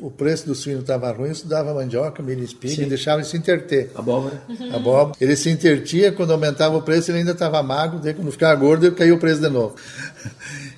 o 0.00 0.10
preço 0.10 0.46
do 0.46 0.54
suíno 0.54 0.80
estava 0.80 1.10
ruim, 1.10 1.26
eu 1.26 1.32
estudava 1.32 1.74
mandioca, 1.74 2.22
milho 2.22 2.44
espiga, 2.44 2.91
deixava 2.94 3.20
ele 3.20 3.26
se 3.26 3.36
interter. 3.36 3.90
Abóbora. 3.94 4.42
Uhum. 4.48 4.76
Abóbora. 4.76 5.16
Ele 5.20 5.36
se 5.36 5.50
intertia, 5.50 6.12
quando 6.12 6.32
aumentava 6.32 6.76
o 6.76 6.82
preço, 6.82 7.10
ele 7.10 7.18
ainda 7.18 7.32
estava 7.32 7.62
magro, 7.62 7.98
daí 7.98 8.14
quando 8.14 8.30
ficava 8.30 8.54
gordo, 8.54 8.86
ele 8.86 8.94
caiu 8.94 9.16
o 9.16 9.18
preço 9.18 9.40
de 9.40 9.48
novo. 9.48 9.74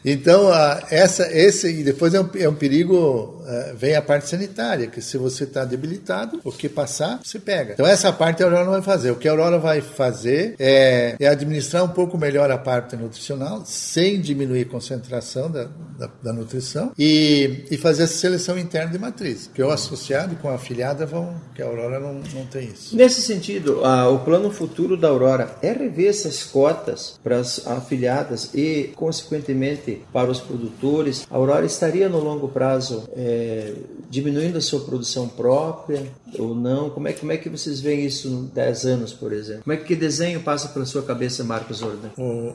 Então, 0.04 0.50
essa, 0.90 1.26
esse, 1.32 1.80
e 1.80 1.82
depois 1.82 2.12
é 2.12 2.20
um, 2.20 2.28
é 2.36 2.48
um 2.48 2.54
perigo, 2.54 3.40
uh, 3.40 3.76
vem 3.76 3.96
a 3.96 4.02
parte 4.02 4.28
sanitária, 4.28 4.86
que 4.86 5.00
se 5.00 5.16
você 5.16 5.44
está 5.44 5.64
debilitado, 5.64 6.40
o 6.44 6.52
que 6.52 6.68
passar, 6.68 7.20
você 7.22 7.38
pega. 7.38 7.72
Então, 7.72 7.86
essa 7.86 8.12
parte 8.12 8.42
a 8.42 8.46
Aurora 8.46 8.64
não 8.64 8.72
vai 8.72 8.82
fazer. 8.82 9.10
O 9.10 9.16
que 9.16 9.26
a 9.26 9.30
Aurora 9.30 9.58
vai 9.58 9.80
fazer 9.80 10.54
é, 10.58 11.16
é 11.18 11.26
administrar 11.26 11.82
um 11.82 11.88
pouco 11.88 12.18
melhor 12.18 12.50
a 12.50 12.58
parte 12.58 12.96
nutricional, 12.96 13.62
sem 13.64 14.20
diminuir 14.20 14.62
a 14.62 14.70
concentração 14.70 15.50
da, 15.50 15.68
da, 15.98 16.10
da 16.22 16.32
nutrição, 16.32 16.92
e, 16.98 17.64
e 17.70 17.76
fazer 17.78 18.02
essa 18.02 18.18
seleção 18.18 18.58
interna 18.58 18.92
de 18.92 18.98
matriz, 18.98 19.50
que 19.54 19.62
o 19.62 19.70
associado 19.70 20.36
com 20.36 20.48
a 20.48 20.54
afiliada 20.54 21.06
vão, 21.06 21.34
que 21.54 21.62
a 21.62 21.66
Aurora 21.66 21.98
não, 21.98 22.14
não 22.34 22.46
tem 22.46 22.68
isso. 22.68 22.94
Nesse 22.94 23.22
sentido, 23.22 23.80
o 23.82 24.18
plano 24.18 24.50
futuro 24.50 24.96
da 24.96 25.08
Aurora 25.08 25.56
é 25.62 25.72
rever 25.72 26.10
essas 26.10 26.42
cotas 26.42 27.18
para 27.22 27.38
as 27.38 27.66
afiliadas 27.66 28.50
e, 28.54 28.92
consequentemente, 28.94 29.93
para 30.12 30.30
os 30.30 30.40
produtores, 30.40 31.26
a 31.30 31.36
Aurora 31.36 31.66
estaria 31.66 32.08
no 32.08 32.18
longo 32.18 32.48
prazo 32.48 33.08
é, 33.16 33.72
diminuindo 34.10 34.58
a 34.58 34.60
sua 34.60 34.80
produção 34.80 35.28
própria 35.28 36.06
ou 36.38 36.54
não? 36.54 36.90
Como 36.90 37.08
é, 37.08 37.12
como 37.12 37.32
é 37.32 37.36
que 37.36 37.48
vocês 37.48 37.80
veem 37.80 38.04
isso 38.06 38.28
em 38.28 38.44
10 38.46 38.86
anos, 38.86 39.12
por 39.12 39.32
exemplo? 39.32 39.62
Como 39.64 39.72
é 39.72 39.76
que 39.76 39.94
desenho 39.94 40.40
passa 40.40 40.68
pela 40.68 40.84
sua 40.84 41.02
cabeça, 41.02 41.44
Marcos 41.44 41.82
Ordan? 41.82 42.10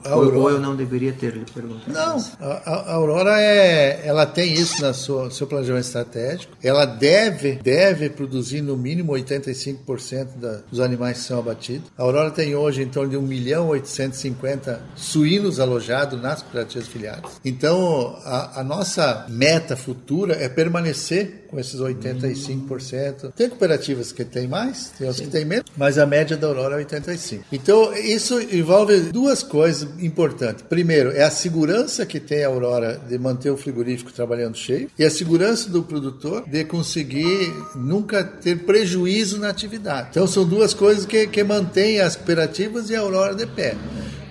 Aurora... 0.06 0.38
Ou, 0.38 0.44
ou, 0.44 0.50
eu 0.52 0.60
não 0.60 0.76
deveria 0.76 1.14
ter 1.14 1.34
lhe 1.34 1.46
perguntado? 1.46 1.92
Não, 1.92 2.18
a, 2.40 2.54
a, 2.54 2.94
Aurora 2.94 3.42
é, 3.42 4.02
ela 4.06 4.26
tem 4.26 4.54
isso 4.54 4.82
no 4.82 5.32
seu 5.32 5.48
planejamento 5.48 5.86
estratégico. 5.86 6.54
Ela 6.64 6.86
deve, 6.86 7.54
deve 7.56 8.10
produzir 8.10 8.62
no 8.62 8.78
mínimo 8.78 9.14
85% 9.14 10.38
da, 10.38 10.62
dos 10.70 10.80
animais 10.80 11.20
que 11.20 11.24
são 11.24 11.40
abatidos. 11.40 11.90
A 11.98 12.04
Aurora 12.04 12.32
tem 12.32 12.56
hoje 12.56 12.82
em 12.82 12.88
torno 12.88 13.10
de 13.10 13.18
1 13.18 13.22
milhão 13.22 13.68
850 13.70 14.82
suínos 14.96 15.60
alojados 15.60 16.22
nas 16.22 16.42
cooperativas 16.42 16.88
filiadas. 16.88 17.29
Então, 17.44 18.18
a, 18.24 18.62
a 18.62 18.64
nossa 18.64 19.26
meta 19.30 19.76
futura 19.76 20.36
é 20.36 20.50
permanecer 20.50 21.46
com 21.50 21.60
esses 21.60 21.80
85%. 21.80 23.32
Tem 23.36 23.50
cooperativas 23.50 24.12
que 24.12 24.24
tem 24.24 24.48
mais, 24.48 24.92
tem 24.98 25.08
outras 25.08 25.26
que 25.26 25.32
tem 25.32 25.46
menos, 25.46 25.66
mas 25.76 25.98
a 25.98 26.06
média 26.06 26.38
da 26.38 26.48
Aurora 26.48 26.80
é 26.80 26.86
85%. 26.86 27.42
Então, 27.52 27.94
isso 27.96 28.40
envolve 28.40 29.00
duas 29.12 29.42
coisas 29.42 29.88
importantes. 30.02 30.64
Primeiro, 30.70 31.12
é 31.12 31.24
a 31.24 31.32
segurança 31.32 32.06
que 32.06 32.20
tem 32.20 32.44
a 32.44 32.48
Aurora 32.48 33.02
de 33.08 33.18
manter 33.18 33.50
o 33.50 33.58
frigorífico 33.58 34.12
trabalhando 34.14 34.58
cheio 34.58 34.90
e 34.98 35.04
a 35.04 35.10
segurança 35.10 35.70
do 35.70 35.84
produtor 35.84 36.44
de 36.48 36.64
conseguir 36.66 37.52
nunca 37.76 38.24
ter 38.24 38.60
prejuízo 38.60 39.40
na 39.40 39.50
atividade. 39.50 40.10
Então, 40.12 40.28
são 40.28 40.46
duas 40.46 40.74
coisas 40.74 41.06
que, 41.06 41.26
que 41.28 41.44
mantêm 41.44 42.00
as 42.00 42.16
cooperativas 42.16 42.90
e 42.90 42.96
a 42.96 43.00
Aurora 43.00 43.34
de 43.34 43.48
pé. 43.48 43.76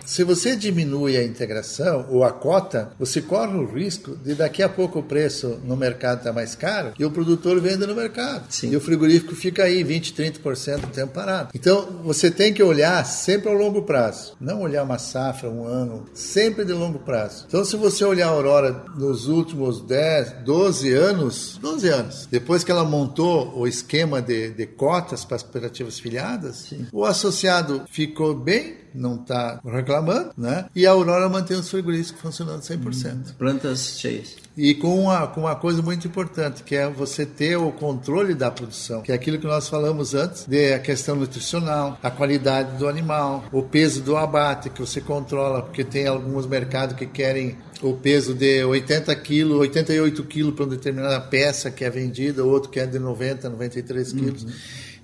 Se 0.09 0.25
você 0.25 0.57
diminui 0.57 1.19
a 1.19 1.23
integração 1.23 2.07
ou 2.09 2.25
a 2.25 2.33
cota, 2.33 2.93
você 2.99 3.21
corre 3.21 3.59
o 3.59 3.67
risco 3.67 4.17
de 4.17 4.35
daqui 4.35 4.62
a 4.62 4.69
pouco 4.69 5.00
o 5.00 5.03
preço 5.03 5.61
no 5.62 5.77
mercado 5.77 6.21
estar 6.21 6.31
tá 6.31 6.35
mais 6.35 6.55
caro 6.55 6.95
e 6.99 7.05
o 7.05 7.11
produtor 7.11 7.61
vende 7.61 7.87
no 7.87 7.95
mercado. 7.95 8.47
Sim. 8.49 8.71
E 8.71 8.77
o 8.77 8.81
frigorífico 8.81 9.35
fica 9.37 9.65
aí 9.65 9.85
20, 9.85 10.15
30% 10.15 10.81
do 10.81 10.87
tempo 10.87 11.12
parado. 11.12 11.50
Então, 11.55 12.00
você 12.03 12.31
tem 12.31 12.55
que 12.55 12.62
olhar 12.62 13.05
sempre 13.05 13.50
ao 13.50 13.55
longo 13.55 13.83
prazo. 13.83 14.35
Não 14.41 14.62
olhar 14.62 14.83
uma 14.83 14.97
safra, 14.97 15.50
um 15.50 15.67
ano, 15.67 16.07
sempre 16.15 16.65
de 16.65 16.73
longo 16.73 17.00
prazo. 17.00 17.45
Então, 17.47 17.62
se 17.62 17.77
você 17.77 18.03
olhar 18.03 18.29
a 18.29 18.31
Aurora 18.31 18.85
nos 18.97 19.29
últimos 19.29 19.83
10, 19.83 20.37
12 20.43 20.91
anos, 20.95 21.59
12 21.61 21.88
anos, 21.88 22.29
depois 22.31 22.65
que 22.65 22.71
ela 22.71 22.83
montou 22.83 23.55
o 23.55 23.67
esquema 23.67 24.23
de, 24.23 24.53
de 24.53 24.65
cotas 24.65 25.27
para 25.27 25.37
as 25.37 25.43
cooperativas 25.43 26.00
filiadas, 26.00 26.67
Sim. 26.71 26.87
o 26.91 27.05
associado 27.05 27.83
ficou 27.91 28.35
bem 28.35 28.88
não 28.99 29.14
está 29.14 29.61
reclamando, 29.64 30.31
né? 30.37 30.67
E 30.75 30.87
a 30.87 30.90
Aurora 30.90 31.28
mantém 31.28 31.57
os 31.57 31.71
frigoríficos 31.71 32.21
funcionando 32.21 32.61
100%. 32.61 33.14
Hum, 33.14 33.23
plantas 33.38 33.99
cheias. 33.99 34.37
E 34.57 34.75
com 34.75 35.05
uma, 35.05 35.26
com 35.28 35.43
uma 35.43 35.55
coisa 35.55 35.81
muito 35.81 36.09
importante, 36.09 36.64
que 36.64 36.75
é 36.75 36.88
você 36.88 37.25
ter 37.25 37.57
o 37.57 37.71
controle 37.71 38.35
da 38.35 38.50
produção, 38.50 39.02
que 39.02 39.12
é 39.12 39.14
aquilo 39.14 39.38
que 39.38 39.47
nós 39.47 39.69
falamos 39.69 40.14
antes, 40.14 40.47
de 40.47 40.73
a 40.75 40.81
questão 40.81 41.14
nutricional, 41.14 41.97
a 42.02 42.11
qualidade 42.11 42.76
do 42.76 42.88
animal, 42.88 43.45
o 43.52 43.62
peso 43.62 44.02
do 44.02 44.17
abate 44.17 44.69
que 44.69 44.81
você 44.81 45.00
controla, 45.00 45.62
porque 45.62 45.85
tem 45.85 46.09
alguns 46.09 46.45
mercados 46.47 46.97
que 46.97 47.07
querem 47.07 47.57
o 47.81 47.95
peso 47.95 48.35
de 48.35 48.64
80 48.64 49.14
quilos, 49.17 49.59
88 49.61 50.25
quilos 50.25 50.55
para 50.55 50.64
uma 50.64 50.71
determinada 50.75 51.21
peça 51.21 51.71
que 51.71 51.85
é 51.85 51.90
vendida, 51.90 52.45
outro 52.45 52.69
que 52.71 52.81
é 52.81 52.87
de 52.87 52.99
90, 52.99 53.49
93 53.49 54.12
quilos. 54.12 54.43
Uhum. 54.43 54.50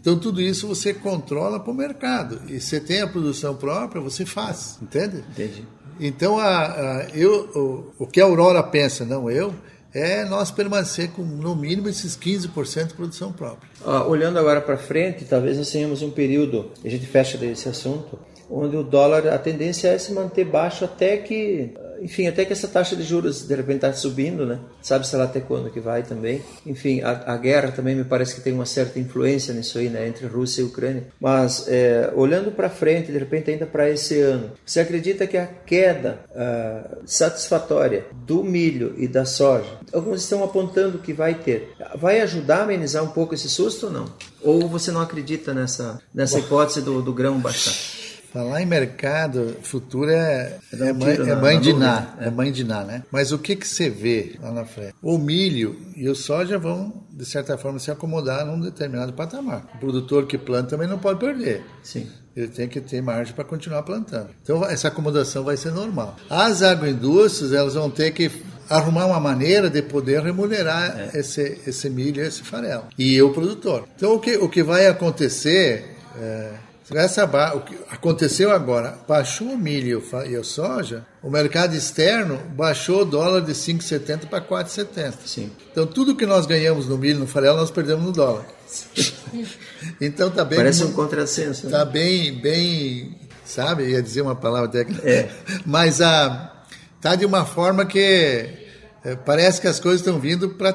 Então, 0.04 0.18
tudo 0.18 0.38
isso 0.38 0.68
você 0.68 0.92
controla 0.92 1.58
para 1.58 1.72
o 1.72 1.74
mercado. 1.74 2.42
E 2.46 2.60
você 2.60 2.78
tem 2.78 3.00
a 3.00 3.06
produção 3.06 3.56
própria, 3.56 4.02
você 4.02 4.26
faz, 4.26 4.78
entende? 4.82 5.24
Entendi. 5.30 5.64
Então, 5.98 6.38
a, 6.38 6.66
a 6.66 7.06
eu, 7.14 7.48
o, 7.98 8.04
o 8.04 8.06
que 8.06 8.20
a 8.20 8.24
Aurora 8.24 8.62
pensa, 8.62 9.06
não 9.06 9.30
eu, 9.30 9.54
é 9.94 10.26
nós 10.26 10.50
permanecer 10.50 11.10
com 11.12 11.22
no 11.22 11.56
mínimo 11.56 11.88
esses 11.88 12.18
15% 12.18 12.88
de 12.88 12.92
produção 12.92 13.32
própria. 13.32 13.66
Ah, 13.82 14.04
olhando 14.04 14.38
agora 14.38 14.60
para 14.60 14.76
frente, 14.76 15.24
talvez 15.24 15.56
nós 15.56 15.70
tenhamos 15.70 16.02
um 16.02 16.10
período, 16.10 16.70
a 16.84 16.88
gente 16.90 17.06
fecha 17.06 17.38
desse 17.38 17.66
assunto, 17.66 18.18
onde 18.50 18.76
o 18.76 18.82
dólar, 18.82 19.26
a 19.28 19.38
tendência 19.38 19.88
é 19.88 19.96
se 19.96 20.12
manter 20.12 20.44
baixo 20.44 20.84
até 20.84 21.16
que 21.16 21.72
enfim, 22.00 22.26
até 22.26 22.44
que 22.44 22.52
essa 22.52 22.68
taxa 22.68 22.96
de 22.96 23.02
juros 23.02 23.46
de 23.46 23.54
repente 23.54 23.76
está 23.76 23.92
subindo, 23.92 24.46
né? 24.46 24.58
Sabe-se 24.82 25.16
lá 25.16 25.24
até 25.24 25.40
quando 25.40 25.70
que 25.70 25.80
vai 25.80 26.02
também. 26.02 26.42
Enfim, 26.66 27.02
a, 27.02 27.32
a, 27.32 27.36
guerra 27.36 27.72
também 27.72 27.94
me 27.94 28.04
parece 28.04 28.34
que 28.34 28.40
tem 28.40 28.52
uma 28.52 28.66
certa 28.66 28.98
influência 28.98 29.54
nisso 29.54 29.78
aí, 29.78 29.88
né? 29.88 30.06
Entre 30.06 30.26
Rússia 30.26 30.62
e 30.62 30.64
Ucrânia. 30.64 31.04
Mas, 31.20 31.66
é, 31.68 32.10
olhando 32.14 32.50
para 32.50 32.68
frente, 32.68 33.12
de 33.12 33.18
repente 33.18 33.50
ainda 33.50 33.66
para 33.66 33.90
esse 33.90 34.20
ano, 34.20 34.52
você 34.64 34.80
acredita 34.80 35.26
que 35.26 35.36
a 35.36 35.46
queda 35.46 36.20
uh, 36.30 37.02
satisfatória 37.06 38.06
do 38.12 38.42
milho 38.42 38.94
e 38.96 39.08
da 39.08 39.24
soja, 39.24 39.78
alguns 39.92 40.22
estão 40.22 40.42
apontando 40.44 40.98
que 40.98 41.12
vai 41.12 41.34
ter, 41.34 41.72
vai 41.96 42.20
ajudar 42.20 42.58
a 42.58 42.62
amenizar 42.62 43.02
um 43.02 43.08
pouco 43.08 43.34
esse 43.34 43.48
susto 43.48 43.86
ou 43.86 43.92
não? 43.92 44.06
Ou 44.42 44.68
você 44.68 44.90
não 44.90 45.00
acredita 45.00 45.54
nessa, 45.54 46.00
nessa 46.14 46.38
hipótese 46.38 46.82
do, 46.82 47.00
do 47.00 47.12
grão 47.12 47.38
baixar? 47.38 48.03
Falar 48.34 48.62
em 48.62 48.66
mercado 48.66 49.54
futuro 49.62 50.10
é, 50.10 50.58
é, 50.72 50.92
mãe, 50.92 51.14
é 51.14 51.36
mãe 51.36 51.60
de 51.60 51.72
Ná, 51.72 52.16
é. 52.18 52.26
é 52.26 52.30
mãe 52.32 52.50
de 52.50 52.64
Ná, 52.64 52.82
né? 52.82 53.04
Mas 53.12 53.30
o 53.30 53.38
que, 53.38 53.54
que 53.54 53.64
você 53.64 53.88
vê 53.88 54.34
lá 54.42 54.50
na 54.50 54.64
frente? 54.64 54.92
O 55.00 55.16
milho 55.16 55.78
e 55.94 56.08
o 56.08 56.16
soja 56.16 56.58
vão, 56.58 57.04
de 57.12 57.24
certa 57.24 57.56
forma, 57.56 57.78
se 57.78 57.92
acomodar 57.92 58.44
num 58.44 58.58
determinado 58.58 59.12
patamar. 59.12 59.68
O 59.76 59.78
produtor 59.78 60.26
que 60.26 60.36
planta 60.36 60.70
também 60.70 60.88
não 60.88 60.98
pode 60.98 61.20
perder. 61.20 61.62
Sim. 61.80 62.08
Ele 62.34 62.48
tem 62.48 62.66
que 62.66 62.80
ter 62.80 63.00
margem 63.00 63.32
para 63.32 63.44
continuar 63.44 63.84
plantando. 63.84 64.30
Então, 64.42 64.64
essa 64.64 64.88
acomodação 64.88 65.44
vai 65.44 65.56
ser 65.56 65.70
normal. 65.70 66.16
As 66.28 66.60
agroindústrias, 66.60 67.52
elas 67.52 67.74
vão 67.74 67.88
ter 67.88 68.10
que 68.10 68.32
arrumar 68.68 69.06
uma 69.06 69.20
maneira 69.20 69.70
de 69.70 69.80
poder 69.80 70.20
remunerar 70.20 71.12
é. 71.14 71.20
esse, 71.20 71.60
esse 71.64 71.88
milho, 71.88 72.20
esse 72.20 72.42
farelo. 72.42 72.86
E 72.98 73.22
o 73.22 73.32
produtor. 73.32 73.86
Então, 73.94 74.12
o 74.16 74.18
que, 74.18 74.36
o 74.38 74.48
que 74.48 74.64
vai 74.64 74.88
acontecer... 74.88 75.94
É, 76.16 76.63
essa 76.92 77.24
o 77.54 77.60
que 77.60 77.78
aconteceu 77.90 78.52
agora, 78.52 78.98
baixou 79.08 79.48
o 79.48 79.58
milho 79.58 80.02
e 80.26 80.36
a 80.36 80.44
soja, 80.44 81.06
o 81.22 81.30
mercado 81.30 81.74
externo 81.74 82.38
baixou 82.54 83.02
o 83.02 83.04
dólar 83.04 83.40
de 83.40 83.52
5,70 83.52 84.26
para 84.26 84.42
4,70. 84.42 85.14
Sim. 85.24 85.50
Então 85.72 85.86
tudo 85.86 86.14
que 86.14 86.26
nós 86.26 86.44
ganhamos 86.44 86.86
no 86.86 86.98
milho, 86.98 87.20
no 87.20 87.26
farelo, 87.26 87.56
nós 87.56 87.70
perdemos 87.70 88.04
no 88.04 88.12
dólar. 88.12 88.44
então 89.98 90.30
tá 90.30 90.44
bem. 90.44 90.58
Parece 90.58 90.84
um 90.84 90.92
contrassenso. 90.92 91.70
Tá 91.70 91.84
né? 91.86 91.90
bem, 91.90 92.40
bem, 92.40 93.18
sabe? 93.44 93.88
Ia 93.88 94.02
dizer 94.02 94.20
uma 94.20 94.36
palavra 94.36 94.68
técnica. 94.68 95.08
É. 95.08 95.30
Mas 95.64 96.02
a 96.02 96.26
ah, 96.26 96.54
tá 97.00 97.14
de 97.14 97.24
uma 97.24 97.46
forma 97.46 97.86
que 97.86 98.63
é, 99.04 99.14
parece 99.14 99.60
que 99.60 99.66
as 99.66 99.78
coisas 99.78 100.00
estão 100.00 100.18
vindo 100.18 100.50
para 100.50 100.72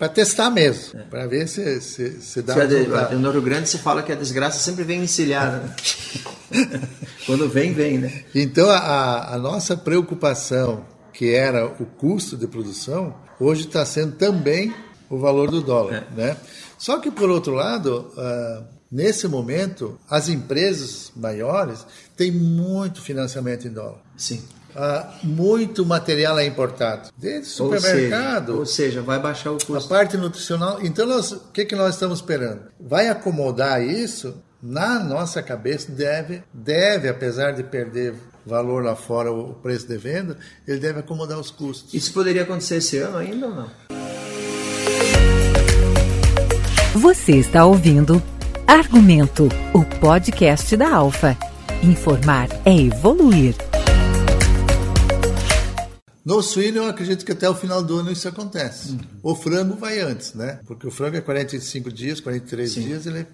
para 0.00 0.08
testar 0.08 0.48
mesmo, 0.48 0.98
é. 0.98 1.02
para 1.02 1.26
ver 1.26 1.46
se, 1.46 1.78
se, 1.82 2.22
se 2.22 2.40
dá 2.40 2.54
se 2.54 2.60
resultado. 2.60 3.18
No 3.18 3.30
Rio 3.30 3.42
Grande 3.42 3.68
se 3.68 3.76
fala 3.76 4.02
que 4.02 4.10
a 4.10 4.14
desgraça 4.14 4.58
sempre 4.58 4.82
vem 4.82 5.02
encilhada. 5.02 5.58
Né? 5.58 6.80
Quando 7.26 7.46
vem, 7.50 7.74
vem, 7.74 7.98
né? 7.98 8.24
Então, 8.34 8.70
a, 8.70 9.34
a 9.34 9.38
nossa 9.38 9.76
preocupação, 9.76 10.86
que 11.12 11.34
era 11.34 11.66
o 11.66 11.84
custo 11.84 12.34
de 12.34 12.46
produção, 12.46 13.14
hoje 13.38 13.66
está 13.66 13.84
sendo 13.84 14.16
também 14.16 14.74
o 15.10 15.18
valor 15.18 15.50
do 15.50 15.60
dólar, 15.60 16.06
é. 16.10 16.16
né? 16.16 16.36
Só 16.78 16.98
que, 16.98 17.10
por 17.10 17.28
outro 17.28 17.52
lado, 17.52 18.10
uh, 18.16 18.64
nesse 18.90 19.28
momento, 19.28 20.00
as 20.08 20.30
empresas 20.30 21.12
maiores 21.14 21.84
têm 22.16 22.32
muito 22.32 23.02
financiamento 23.02 23.68
em 23.68 23.70
dólar. 23.70 24.00
Sim. 24.16 24.42
Ah, 24.74 25.14
muito 25.22 25.84
material 25.84 26.38
é 26.38 26.46
importado, 26.46 27.10
desde 27.16 27.48
supermercado. 27.48 28.58
Ou 28.58 28.66
seja, 28.66 28.90
ou 28.90 28.90
seja, 28.90 29.02
vai 29.02 29.18
baixar 29.18 29.50
o 29.50 29.58
custo. 29.58 29.76
A 29.76 29.88
parte 29.88 30.16
nutricional. 30.16 30.78
Então, 30.82 31.06
nós, 31.06 31.32
o 31.32 31.40
que, 31.52 31.64
que 31.64 31.76
nós 31.76 31.94
estamos 31.94 32.18
esperando? 32.18 32.62
Vai 32.78 33.08
acomodar 33.08 33.82
isso? 33.82 34.34
Na 34.62 34.98
nossa 34.98 35.42
cabeça, 35.42 35.90
deve, 35.90 36.42
deve, 36.52 37.08
apesar 37.08 37.52
de 37.52 37.62
perder 37.62 38.14
valor 38.44 38.84
lá 38.84 38.94
fora, 38.94 39.32
o 39.32 39.54
preço 39.54 39.88
de 39.88 39.96
venda, 39.96 40.36
ele 40.68 40.78
deve 40.78 41.00
acomodar 41.00 41.38
os 41.38 41.50
custos. 41.50 41.94
Isso 41.94 42.12
poderia 42.12 42.42
acontecer 42.42 42.76
esse 42.76 42.98
ano 42.98 43.16
ainda 43.16 43.46
ou 43.46 43.54
não? 43.54 43.70
Você 46.94 47.32
está 47.32 47.64
ouvindo 47.64 48.22
Argumento, 48.70 49.48
o 49.74 49.84
podcast 49.98 50.76
da 50.76 50.94
Alfa. 50.94 51.36
Informar 51.82 52.48
é 52.64 52.72
evoluir. 52.72 53.69
No 56.24 56.42
suíno, 56.42 56.78
eu 56.78 56.86
acredito 56.86 57.24
que 57.24 57.32
até 57.32 57.48
o 57.48 57.54
final 57.54 57.82
do 57.82 57.98
ano 57.98 58.12
isso 58.12 58.28
acontece. 58.28 58.92
Uhum. 58.92 58.98
O 59.22 59.34
frango 59.34 59.74
vai 59.74 60.00
antes, 60.00 60.34
né? 60.34 60.60
Porque 60.66 60.86
o 60.86 60.90
frango 60.90 61.16
é 61.16 61.20
45 61.20 61.90
dias, 61.90 62.20
43 62.20 62.70
Sim. 62.70 62.82
dias. 62.82 63.06
Ele... 63.06 63.26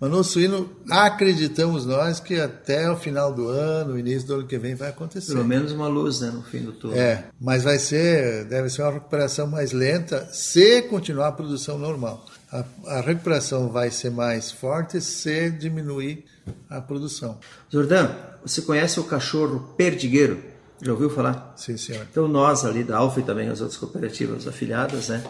Mas 0.00 0.10
no 0.10 0.24
suíno, 0.24 0.70
acreditamos 0.88 1.84
nós 1.84 2.18
que 2.18 2.40
até 2.40 2.90
o 2.90 2.96
final 2.96 3.32
do 3.32 3.48
ano, 3.48 3.98
início 3.98 4.26
do 4.26 4.34
ano 4.34 4.46
que 4.46 4.56
vem, 4.58 4.74
vai 4.74 4.88
acontecer. 4.88 5.34
Pelo 5.34 5.44
menos 5.44 5.70
uma 5.72 5.86
luz, 5.86 6.20
né? 6.20 6.30
No 6.30 6.42
fim 6.42 6.60
do 6.60 6.72
túnel. 6.72 6.98
É, 6.98 7.26
mas 7.38 7.62
vai 7.62 7.78
ser, 7.78 8.46
deve 8.46 8.70
ser 8.70 8.82
uma 8.82 8.92
recuperação 8.92 9.46
mais 9.46 9.72
lenta 9.72 10.26
se 10.32 10.82
continuar 10.82 11.28
a 11.28 11.32
produção 11.32 11.78
normal. 11.78 12.24
A, 12.50 12.64
a 12.86 13.00
recuperação 13.02 13.68
vai 13.68 13.90
ser 13.90 14.10
mais 14.10 14.50
forte 14.50 14.98
se 15.00 15.50
diminuir 15.50 16.24
a 16.70 16.80
produção. 16.80 17.38
Jordão, 17.68 18.14
você 18.42 18.62
conhece 18.62 18.98
o 18.98 19.04
cachorro 19.04 19.74
perdigueiro? 19.76 20.49
Já 20.82 20.92
ouviu 20.92 21.10
falar? 21.10 21.52
Sim, 21.56 21.76
senhor. 21.76 22.06
Então 22.10 22.26
nós 22.26 22.64
ali 22.64 22.82
da 22.82 22.96
Alfa 22.96 23.20
e 23.20 23.22
também 23.22 23.48
as 23.48 23.60
outras 23.60 23.78
cooperativas 23.78 24.46
afiliadas, 24.46 25.08
né? 25.08 25.22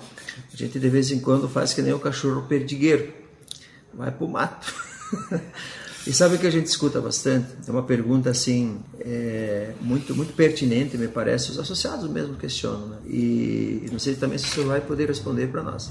A 0.53 0.57
gente 0.57 0.79
de 0.79 0.89
vez 0.89 1.11
em 1.11 1.19
quando 1.19 1.49
faz 1.49 1.75
que 1.75 1.83
nem 1.83 1.93
o 1.93 1.99
cachorro 1.99 2.43
perdigueiro. 2.43 3.13
Vai 3.93 4.13
pro 4.13 4.29
mato. 4.29 4.73
e 6.07 6.13
sabe 6.13 6.37
o 6.37 6.39
que 6.39 6.47
a 6.47 6.51
gente 6.51 6.67
escuta 6.67 7.01
bastante? 7.01 7.49
É 7.67 7.71
uma 7.71 7.83
pergunta 7.83 8.31
assim, 8.31 8.79
é, 9.01 9.73
muito, 9.81 10.15
muito 10.15 10.33
pertinente, 10.35 10.97
me 10.97 11.09
parece. 11.09 11.51
Os 11.51 11.59
associados 11.59 12.09
mesmo 12.09 12.37
questionam, 12.37 12.87
né? 12.87 12.99
E 13.07 13.89
não 13.91 13.99
sei 13.99 14.15
também 14.15 14.39
se 14.39 14.45
o 14.45 14.49
senhor 14.49 14.69
vai 14.69 14.81
poder 14.81 15.09
responder 15.09 15.49
para 15.49 15.65
nós. 15.65 15.91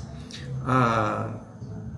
Ah, 0.66 1.34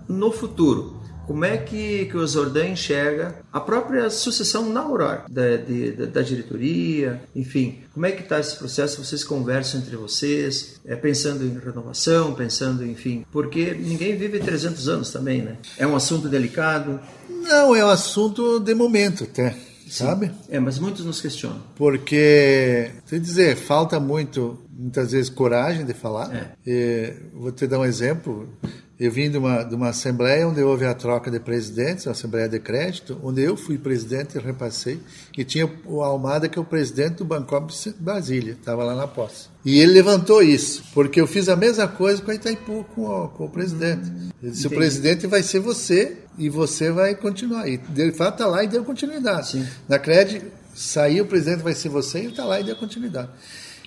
no 0.08 0.32
futuro, 0.32 1.01
como 1.32 1.46
é 1.46 1.56
que, 1.56 2.08
que 2.08 2.18
o 2.18 2.28
Zordan 2.28 2.68
enxerga 2.68 3.36
a 3.54 3.60
própria 3.62 4.10
sucessão 4.10 4.70
na 4.70 4.82
Aurora, 4.82 5.24
da, 5.30 5.56
de, 5.56 5.92
da, 5.92 6.06
da, 6.08 6.22
diretoria, 6.22 7.22
enfim, 7.34 7.80
como 7.94 8.06
é 8.06 8.12
que 8.12 8.22
está 8.22 8.38
esse 8.38 8.58
processo? 8.58 9.02
Vocês 9.02 9.24
conversam 9.24 9.80
entre 9.80 9.96
vocês, 9.96 10.82
é, 10.86 10.94
pensando 10.94 11.46
em 11.46 11.58
renovação, 11.58 12.34
pensando, 12.34 12.86
enfim, 12.86 13.26
porque 13.32 13.74
ninguém 13.74 14.18
vive 14.18 14.40
300 14.40 14.90
anos 14.90 15.10
também, 15.10 15.42
né? 15.42 15.56
É 15.78 15.88
um 15.88 15.96
assunto 15.96 16.28
delicado. 16.28 17.00
Não, 17.30 17.74
é 17.74 17.86
um 17.86 17.90
assunto 17.90 18.60
de 18.60 18.76
momento 18.76 19.24
até. 19.24 19.52
Sim. 19.52 20.06
Sabe? 20.06 20.32
É, 20.50 20.60
mas 20.60 20.80
muitos 20.80 21.06
nos 21.06 21.22
questionam. 21.22 21.62
Porque, 21.78 22.92
te 23.08 23.18
dizer, 23.18 23.56
falta 23.56 24.02
muito, 24.02 24.60
muitas 24.70 25.14
vezes, 25.14 25.30
coragem 25.30 25.86
de 25.86 25.94
falar. 25.94 26.58
É. 26.66 27.14
Vou 27.34 27.54
te 27.54 27.68
dar 27.68 27.80
um 27.80 27.86
exemplo. 27.86 28.50
Eu 29.02 29.12
vim 29.12 29.32
de 29.32 29.38
uma, 29.40 29.64
de 29.64 29.74
uma 29.74 29.90
assembleia 29.90 30.48
onde 30.48 30.62
houve 30.62 30.86
a 30.86 30.94
troca 30.94 31.32
de 31.32 31.40
presidentes, 31.40 32.06
a 32.06 32.12
assembleia 32.12 32.48
de 32.48 32.60
crédito, 32.60 33.20
onde 33.24 33.42
eu 33.42 33.58
fui 33.58 33.76
presidente 33.76 34.38
e 34.38 34.40
repassei, 34.40 35.00
e 35.36 35.44
tinha 35.44 35.68
o 35.88 36.04
Almada, 36.04 36.48
que 36.48 36.60
é 36.60 36.62
o 36.62 36.66
presidente 36.66 37.16
do 37.16 37.26
Bancob 37.26 37.74
Brasília, 37.98 38.52
estava 38.52 38.84
lá 38.84 38.94
na 38.94 39.08
posse. 39.08 39.48
E 39.66 39.80
ele 39.80 39.94
levantou 39.94 40.44
isso, 40.44 40.84
porque 40.94 41.20
eu 41.20 41.26
fiz 41.26 41.50
a 41.50 41.56
mesma 41.56 41.88
coisa 41.88 42.22
com 42.22 42.30
a 42.30 42.36
Itaipu, 42.36 42.86
com 42.94 43.08
o, 43.08 43.30
com 43.30 43.46
o 43.46 43.50
presidente. 43.50 44.08
Ele 44.40 44.52
disse, 44.52 44.68
o 44.68 44.70
presidente 44.70 45.26
vai 45.26 45.42
ser 45.42 45.62
você, 45.62 46.18
e 46.38 46.48
você 46.48 46.92
vai 46.92 47.16
continuar. 47.16 47.68
E 47.68 47.78
de 47.78 48.12
fato 48.12 48.36
está 48.36 48.46
lá 48.46 48.64
e 48.64 48.68
deu 48.68 48.84
continuidade. 48.84 49.48
Sim. 49.50 49.68
Na 49.90 49.98
CRED, 49.98 50.44
saiu, 50.76 51.24
o 51.24 51.28
presidente 51.28 51.64
vai 51.64 51.74
ser 51.74 51.90
você, 51.90 52.20
e 52.20 52.28
está 52.28 52.46
lá 52.46 52.62
e 52.62 52.64
deu 52.64 52.76
continuidade. 52.76 53.30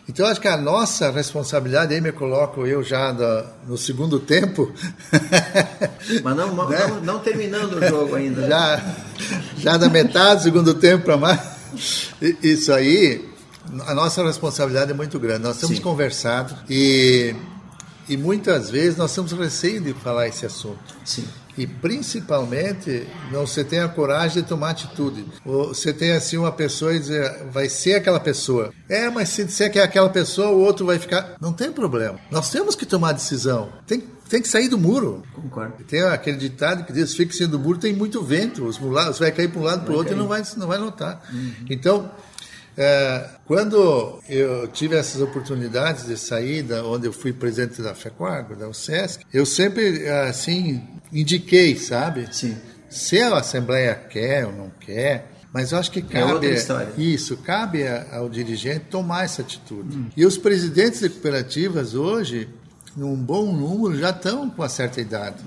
Então, 0.06 0.26
acho 0.26 0.40
que 0.40 0.48
a 0.48 0.56
nossa 0.56 1.10
responsabilidade, 1.10 1.94
aí 1.94 2.00
me 2.00 2.12
coloco 2.12 2.66
eu 2.66 2.82
já 2.82 3.12
no, 3.12 3.70
no 3.72 3.78
segundo 3.78 4.20
tempo. 4.20 4.70
Mas 6.22 6.36
não, 6.36 6.68
né? 6.68 6.86
não, 6.86 7.00
não, 7.00 7.18
terminando 7.20 7.74
o 7.74 7.88
jogo 7.88 8.14
ainda. 8.14 8.46
Já, 8.46 8.94
já 9.56 9.76
da 9.78 9.88
metade 9.88 10.40
do 10.40 10.42
segundo 10.44 10.74
tempo 10.74 11.04
para 11.04 11.16
mais. 11.16 11.40
Isso 12.42 12.72
aí, 12.72 13.26
a 13.86 13.94
nossa 13.94 14.22
responsabilidade 14.22 14.90
é 14.90 14.94
muito 14.94 15.18
grande. 15.18 15.42
Nós 15.42 15.56
temos 15.56 15.76
Sim. 15.76 15.82
conversado 15.82 16.54
e, 16.68 17.34
e 18.06 18.16
muitas 18.16 18.68
vezes 18.68 18.98
nós 18.98 19.14
temos 19.14 19.32
receio 19.32 19.80
de 19.80 19.94
falar 19.94 20.28
esse 20.28 20.44
assunto. 20.44 20.94
Sim. 21.02 21.26
E 21.56 21.66
principalmente, 21.66 23.06
não 23.30 23.46
você 23.46 23.62
tem 23.62 23.80
a 23.80 23.88
coragem 23.88 24.42
de 24.42 24.48
tomar 24.48 24.70
atitude. 24.70 25.24
Você 25.44 25.92
tem 25.92 26.12
assim 26.12 26.36
uma 26.36 26.52
pessoa 26.52 26.94
e 26.94 26.98
dizer, 26.98 27.44
vai 27.52 27.68
ser 27.68 27.94
aquela 27.94 28.18
pessoa. 28.18 28.72
É, 28.88 29.08
mas 29.08 29.28
se 29.28 29.44
disser 29.44 29.70
que 29.70 29.78
é 29.78 29.82
aquela 29.82 30.08
pessoa, 30.08 30.50
o 30.50 30.60
outro 30.60 30.86
vai 30.86 30.98
ficar. 30.98 31.36
Não 31.40 31.52
tem 31.52 31.70
problema. 31.70 32.18
Nós 32.30 32.50
temos 32.50 32.74
que 32.74 32.84
tomar 32.84 33.12
decisão. 33.12 33.72
Tem, 33.86 34.02
tem 34.28 34.42
que 34.42 34.48
sair 34.48 34.68
do 34.68 34.78
muro. 34.78 35.22
Concordo. 35.34 35.84
Tem 35.84 36.02
aquele 36.02 36.36
ditado 36.36 36.84
que 36.84 36.92
diz: 36.92 37.14
fique 37.14 37.46
do 37.46 37.58
muro, 37.58 37.78
tem 37.78 37.92
muito 37.92 38.22
vento. 38.22 38.64
Os 38.64 38.78
mulados 38.78 39.18
vai 39.18 39.30
cair 39.30 39.48
para 39.48 39.60
um 39.60 39.64
lado 39.64 39.84
para 39.84 39.94
o 39.94 39.96
outro 39.96 40.14
e 40.14 40.16
não 40.16 40.26
vai, 40.26 40.42
não 40.56 40.66
vai 40.66 40.78
notar. 40.78 41.22
Então, 41.70 42.10
é, 42.76 43.28
quando 43.46 44.20
eu 44.28 44.66
tive 44.68 44.96
essas 44.96 45.20
oportunidades 45.20 46.06
de 46.06 46.16
saída, 46.16 46.84
onde 46.84 47.06
eu 47.06 47.12
fui 47.12 47.32
presidente 47.32 47.80
da 47.80 47.94
FECOAGO, 47.94 48.56
da 48.56 48.68
UCESC, 48.68 49.24
eu 49.32 49.46
sempre, 49.46 50.08
assim, 50.08 50.82
indiquei, 51.12 51.76
sabe? 51.76 52.28
Sim. 52.32 52.56
Se 52.88 53.20
a 53.20 53.36
Assembleia 53.38 53.94
quer 53.94 54.46
ou 54.46 54.52
não 54.52 54.70
quer, 54.80 55.32
mas 55.52 55.72
eu 55.72 55.78
acho 55.78 55.90
que 55.90 56.02
cabe. 56.02 56.32
outra 56.32 56.50
história. 56.50 56.88
Isso, 56.98 57.36
cabe 57.38 57.84
ao 58.12 58.28
dirigente 58.28 58.86
tomar 58.90 59.24
essa 59.24 59.42
atitude. 59.42 60.06
E 60.16 60.24
os 60.26 60.36
presidentes 60.38 61.00
de 61.00 61.08
cooperativas 61.08 61.94
hoje, 61.94 62.48
num 62.96 63.16
bom 63.16 63.52
número, 63.52 63.96
já 63.98 64.10
estão 64.10 64.48
com 64.50 64.62
uma 64.62 64.68
certa 64.68 65.00
idade. 65.00 65.42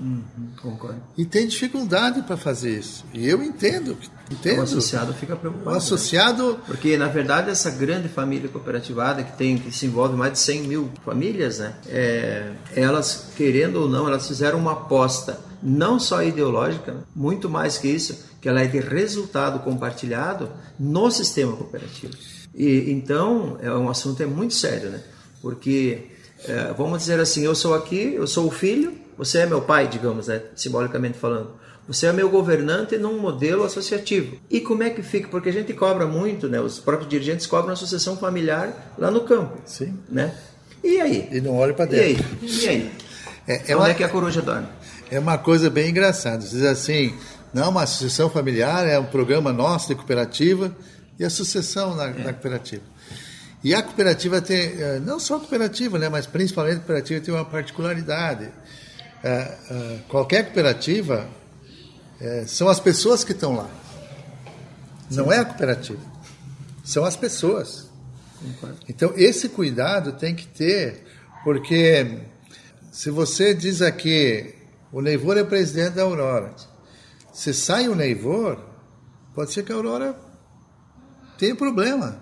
Concordo. 0.60 1.00
E 1.16 1.24
tem 1.24 1.46
dificuldade 1.46 2.22
para 2.22 2.36
fazer 2.36 2.78
isso. 2.78 3.04
E 3.14 3.26
eu 3.26 3.42
entendo, 3.42 3.96
entendo. 4.30 4.58
O 4.60 4.62
associado 4.62 5.12
fica 5.14 5.34
O 5.34 5.38
preocupado. 5.38 5.70
né? 5.70 5.76
associado 5.78 6.58
Porque, 6.66 6.96
na 6.98 7.08
verdade, 7.08 7.50
essa 7.50 7.70
grande 7.70 8.08
família 8.08 8.48
cooperativada, 8.48 9.22
que, 9.22 9.36
tem, 9.36 9.58
que 9.58 9.70
se 9.72 9.86
envolve 9.86 10.14
mais 10.16 10.32
de 10.32 10.38
100 10.38 10.62
mil 10.62 10.90
famílias, 11.04 11.58
né, 11.58 11.74
é, 11.86 12.50
elas, 12.76 13.28
querendo 13.36 13.76
ou 13.76 13.88
não, 13.88 14.06
elas 14.06 14.26
fizeram 14.26 14.58
uma 14.58 14.72
aposta, 14.72 15.38
não 15.62 15.98
só 15.98 16.22
ideológica, 16.22 16.96
muito 17.14 17.48
mais 17.48 17.78
que 17.78 17.88
isso, 17.88 18.24
que 18.40 18.48
ela 18.48 18.62
é 18.62 18.66
de 18.66 18.78
resultado 18.80 19.60
compartilhado 19.60 20.50
no 20.78 21.10
sistema 21.10 21.56
cooperativo. 21.56 22.12
E, 22.54 22.90
então, 22.90 23.58
é 23.60 23.70
um 23.70 23.88
assunto 23.88 24.22
é 24.22 24.26
muito 24.26 24.54
sério, 24.54 24.90
né? 24.90 25.00
Porque, 25.40 26.06
é, 26.46 26.72
vamos 26.76 26.98
dizer 27.00 27.20
assim, 27.20 27.44
eu 27.44 27.54
sou 27.54 27.74
aqui, 27.74 28.14
eu 28.14 28.26
sou 28.26 28.46
o 28.46 28.50
filho, 28.50 28.92
você 29.16 29.38
é 29.38 29.46
meu 29.46 29.60
pai, 29.62 29.88
digamos, 29.88 30.28
né, 30.28 30.42
simbolicamente 30.54 31.18
falando. 31.18 31.50
Você 31.88 32.06
é 32.06 32.12
meu 32.12 32.28
governante 32.28 32.98
num 32.98 33.18
modelo 33.18 33.64
associativo. 33.64 34.36
E 34.50 34.60
como 34.60 34.82
é 34.82 34.90
que 34.90 35.02
fica? 35.02 35.26
Porque 35.28 35.48
a 35.48 35.52
gente 35.52 35.72
cobra 35.72 36.06
muito, 36.06 36.46
né? 36.46 36.60
Os 36.60 36.78
próprios 36.78 37.08
dirigentes 37.08 37.46
cobram 37.46 37.72
a 37.72 37.76
sucessão 37.76 38.14
familiar 38.14 38.92
lá 38.98 39.10
no 39.10 39.22
campo. 39.22 39.56
Sim. 39.64 39.98
Né? 40.06 40.34
E 40.84 41.00
aí? 41.00 41.28
e 41.32 41.40
não 41.40 41.56
olha 41.56 41.72
para 41.72 41.90
E 41.96 41.98
aí? 41.98 42.14
dentro. 42.14 42.38
E 42.42 42.68
aí? 42.68 42.90
É, 43.46 43.72
é 43.72 43.74
Onde 43.74 43.84
uma, 43.84 43.88
é 43.88 43.94
que 43.94 44.04
a 44.04 44.08
coruja 44.10 44.42
dorme? 44.42 44.68
É 45.10 45.18
uma 45.18 45.38
coisa 45.38 45.70
bem 45.70 45.90
engraçada. 45.90 46.38
Diz 46.38 46.62
assim, 46.62 47.14
não, 47.52 47.70
uma 47.70 47.86
sucessão 47.86 48.28
familiar 48.28 48.86
é 48.86 48.98
um 48.98 49.06
programa 49.06 49.52
nosso 49.52 49.88
de 49.88 49.94
cooperativa 49.94 50.74
e 51.18 51.24
a 51.24 51.30
sucessão 51.30 51.94
na, 51.94 52.08
na 52.08 52.32
cooperativa. 52.32 52.82
E 53.64 53.74
a 53.74 53.82
cooperativa 53.82 54.40
tem, 54.40 54.80
eh, 54.80 55.00
não 55.04 55.18
só 55.18 55.36
a 55.36 55.40
cooperativa, 55.40 55.98
né, 55.98 56.08
mas 56.08 56.26
principalmente 56.26 56.76
a 56.76 56.78
cooperativa 56.78 57.20
tem 57.20 57.34
uma 57.34 57.44
particularidade. 57.44 58.50
Eh, 59.24 59.58
eh, 59.70 59.98
qualquer 60.08 60.44
cooperativa 60.44 61.28
são 62.48 62.68
as 62.68 62.80
pessoas 62.80 63.22
que 63.22 63.30
estão 63.30 63.54
lá. 63.54 63.70
Não 65.08 65.32
é 65.32 65.38
a 65.38 65.44
cooperativa. 65.44 66.00
São 66.82 67.04
as 67.04 67.14
pessoas. 67.14 67.86
Então, 68.88 69.12
esse 69.14 69.48
cuidado 69.48 70.12
tem 70.12 70.34
que 70.34 70.44
ter, 70.46 71.04
porque 71.44 72.18
se 72.90 73.08
você 73.08 73.54
diz 73.54 73.82
aqui, 73.82 74.57
o 74.92 75.00
Neivor 75.00 75.36
é 75.36 75.44
presidente 75.44 75.94
da 75.94 76.02
Aurora, 76.02 76.52
se 77.32 77.52
sai 77.54 77.88
o 77.88 77.94
Neivor, 77.94 78.58
pode 79.34 79.52
ser 79.52 79.62
que 79.62 79.72
a 79.72 79.76
Aurora 79.76 80.16
tenha 81.38 81.54
problema. 81.54 82.18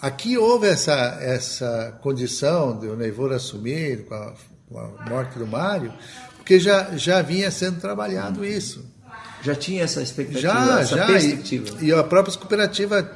Aqui 0.00 0.36
houve 0.36 0.66
essa, 0.66 0.92
essa 1.20 1.98
condição 2.02 2.78
de 2.78 2.86
o 2.88 2.96
Neivor 2.96 3.32
assumir 3.32 4.04
com 4.06 4.14
a, 4.14 4.32
com 4.68 4.78
a 4.78 4.88
morte 5.08 5.38
do 5.38 5.46
Mário, 5.46 5.92
porque 6.36 6.58
já, 6.58 6.96
já 6.96 7.22
vinha 7.22 7.50
sendo 7.50 7.80
trabalhado 7.80 8.44
isso. 8.44 8.84
Já 9.42 9.54
tinha 9.54 9.84
essa 9.84 10.02
expectativa, 10.02 10.40
Já, 10.40 10.80
essa 10.80 10.96
já. 10.96 11.06
perspectiva. 11.06 11.76
E, 11.80 11.86
e 11.86 11.92
a 11.92 12.02
própria 12.02 12.36
cooperativa 12.36 13.10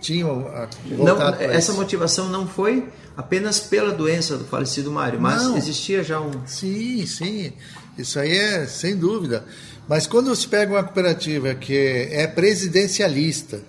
tinha 0.00 0.24
a, 0.26 0.68
Não, 0.86 1.22
essa 1.40 1.70
isso. 1.70 1.74
motivação 1.74 2.28
não 2.28 2.46
foi 2.46 2.88
apenas 3.16 3.60
pela 3.60 3.92
doença 3.92 4.36
do 4.36 4.44
falecido 4.44 4.90
Mário, 4.90 5.20
mas 5.20 5.42
Não. 5.42 5.56
existia 5.56 6.04
já 6.04 6.20
um. 6.20 6.46
Sim, 6.46 7.06
sim. 7.06 7.52
Isso 7.96 8.18
aí 8.18 8.36
é 8.36 8.66
sem 8.66 8.96
dúvida. 8.96 9.44
Mas 9.88 10.06
quando 10.06 10.28
você 10.34 10.46
pega 10.48 10.72
uma 10.72 10.82
cooperativa 10.82 11.54
que 11.54 11.74
é 12.10 12.26
presidencialista 12.26 13.60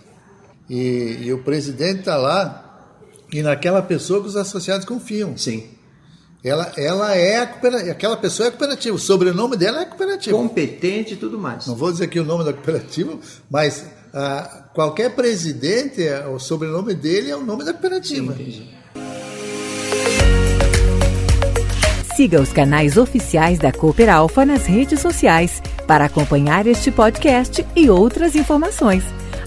e, 0.69 1.19
e 1.21 1.33
o 1.33 1.43
presidente 1.43 1.99
está 1.99 2.17
lá 2.17 2.63
e 3.31 3.41
naquela 3.41 3.81
pessoa 3.81 4.21
que 4.21 4.27
os 4.27 4.35
associados 4.35 4.85
confiam, 4.85 5.37
Sim. 5.37 5.65
ela, 6.43 6.71
ela 6.75 7.15
é 7.15 7.37
a 7.37 7.45
cooperativa, 7.47 7.91
aquela 7.91 8.17
pessoa 8.17 8.47
é 8.47 8.51
cooperativa, 8.51 8.95
o 8.95 8.99
sobrenome 8.99 9.55
dela 9.55 9.81
é 9.81 9.85
cooperativa. 9.85 10.35
Competente 10.35 11.13
e 11.13 11.17
tudo 11.17 11.37
mais. 11.37 11.67
Não 11.67 11.75
vou 11.75 11.91
dizer 11.91 12.05
aqui 12.05 12.19
o 12.19 12.25
nome 12.25 12.43
da 12.43 12.51
cooperativa, 12.53 13.17
mas 13.49 13.85
ah, 14.13 14.69
qualquer 14.73 15.13
presidente, 15.13 16.01
o 16.33 16.39
sobrenome 16.39 16.93
dele 16.95 17.29
é 17.29 17.35
o 17.35 17.43
nome 17.45 17.63
da 17.63 17.73
cooperativa. 17.73 18.33
Entendi. 18.33 18.76
Siga 22.17 22.41
os 22.41 22.51
canais 22.51 22.97
oficiais 22.97 23.59
da 23.59 23.71
Cooper 23.71 24.09
Alfa 24.09 24.43
nas 24.43 24.65
redes 24.65 24.99
sociais 24.99 25.61
para 25.85 26.05
acompanhar 26.05 26.65
este 26.65 26.89
podcast 26.89 27.63
e 27.75 27.91
outras 27.91 28.35
informações. 28.35 29.03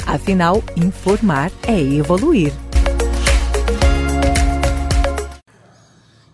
Afinal, 0.07 0.63
informar 0.77 1.51
é 1.67 1.81
evoluir. 1.81 2.53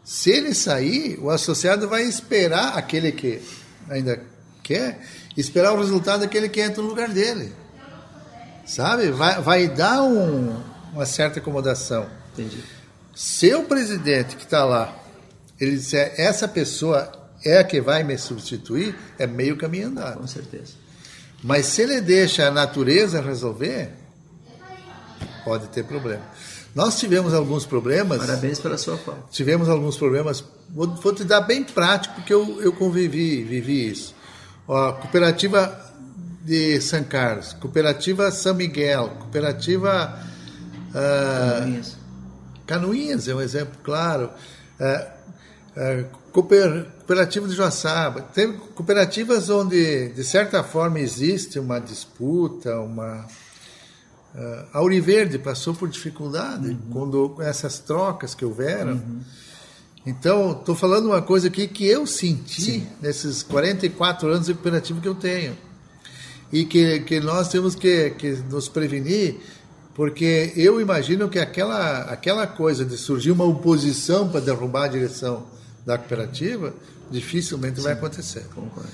Se 0.04 0.28
ele 0.28 0.52
sair, 0.52 1.18
o 1.22 1.30
associado 1.30 1.88
vai 1.88 2.02
esperar 2.02 2.76
aquele 2.76 3.12
que 3.12 3.40
ainda 3.88 4.22
quer, 4.62 5.00
esperar 5.38 5.72
o 5.72 5.78
resultado 5.78 6.20
daquele 6.20 6.50
que 6.50 6.60
entra 6.60 6.82
no 6.82 6.88
lugar 6.88 7.08
dele. 7.08 7.50
Sabe? 8.66 9.10
Vai, 9.10 9.40
vai 9.40 9.68
dar 9.68 10.02
um- 10.02 10.54
uma 10.92 11.06
certa 11.06 11.38
acomodação. 11.38 12.06
Entendi. 12.34 12.62
Se 13.14 13.54
o 13.54 13.62
presidente 13.64 14.36
que 14.36 14.44
está 14.44 14.66
lá, 14.66 14.94
ele 15.60 15.76
disser 15.76 16.14
essa 16.16 16.46
pessoa 16.46 17.10
é 17.44 17.58
a 17.58 17.64
que 17.64 17.80
vai 17.80 18.02
me 18.02 18.16
substituir, 18.18 18.94
é 19.18 19.26
meio 19.26 19.56
caminho 19.56 19.88
andado. 19.88 20.18
Com 20.18 20.26
certeza. 20.26 20.72
Mas 21.42 21.66
se 21.66 21.82
ele 21.82 22.00
deixa 22.00 22.48
a 22.48 22.50
natureza 22.50 23.20
resolver, 23.20 23.90
pode 25.44 25.68
ter 25.68 25.84
problema. 25.84 26.22
Nós 26.74 26.98
tivemos 26.98 27.32
alguns 27.32 27.64
problemas. 27.64 28.18
Parabéns 28.18 28.58
pela 28.58 28.76
sua 28.76 28.98
fala. 28.98 29.24
tivemos 29.30 29.68
alguns 29.68 29.96
problemas. 29.96 30.44
Vou, 30.68 30.88
vou 30.96 31.14
te 31.14 31.24
dar 31.24 31.40
bem 31.40 31.64
prático, 31.64 32.16
porque 32.16 32.34
eu, 32.34 32.60
eu 32.60 32.72
convivi, 32.72 33.42
vivi 33.44 33.88
isso. 33.90 34.14
Ó, 34.68 34.92
cooperativa 34.92 35.84
de 36.42 36.80
São 36.80 37.02
Carlos, 37.04 37.52
cooperativa 37.54 38.30
São 38.30 38.54
Miguel, 38.54 39.08
cooperativa 39.20 40.20
ah, 40.94 41.58
Canoinhas. 41.60 41.96
Canoinhas 42.66 43.28
é 43.28 43.34
um 43.34 43.40
exemplo 43.40 43.78
claro. 43.82 44.30
É, 44.78 44.84
é, 44.84 44.98
cooper- 44.98 45.15
cooperativa 46.32 47.46
de 47.46 47.54
Joaçaba. 47.54 48.22
Tem 48.22 48.52
cooperativas 48.52 49.50
onde, 49.50 50.08
de 50.08 50.24
certa 50.24 50.62
forma, 50.62 50.98
existe 51.00 51.58
uma 51.58 51.78
disputa, 51.78 52.80
uma. 52.80 53.26
A 54.72 54.78
Auriverde 54.78 55.38
passou 55.38 55.74
por 55.74 55.88
dificuldade 55.88 56.76
quando 56.92 57.36
essas 57.40 57.78
trocas 57.78 58.34
que 58.34 58.44
houveram. 58.44 59.00
Então, 60.06 60.52
estou 60.52 60.74
falando 60.74 61.06
uma 61.06 61.22
coisa 61.22 61.48
aqui 61.48 61.66
que 61.66 61.86
eu 61.86 62.06
senti 62.06 62.86
nesses 63.00 63.42
44 63.42 64.28
anos 64.28 64.46
de 64.46 64.54
cooperativa 64.54 65.00
que 65.00 65.08
eu 65.08 65.14
tenho. 65.14 65.56
E 66.52 66.64
que, 66.64 67.00
que 67.00 67.18
nós 67.18 67.48
temos 67.48 67.74
que, 67.74 68.10
que 68.10 68.32
nos 68.48 68.68
prevenir, 68.68 69.40
porque 69.94 70.52
eu 70.54 70.80
imagino 70.80 71.28
que 71.28 71.38
aquela, 71.38 72.02
aquela 72.02 72.46
coisa 72.46 72.84
de 72.84 72.96
surgir 72.96 73.32
uma 73.32 73.44
oposição 73.44 74.28
para 74.28 74.40
derrubar 74.40 74.84
a 74.84 74.88
direção 74.88 75.56
da 75.86 75.96
cooperativa, 75.96 76.74
dificilmente 77.10 77.80
vai 77.80 77.92
acontecer. 77.92 78.44
Concordo. 78.52 78.90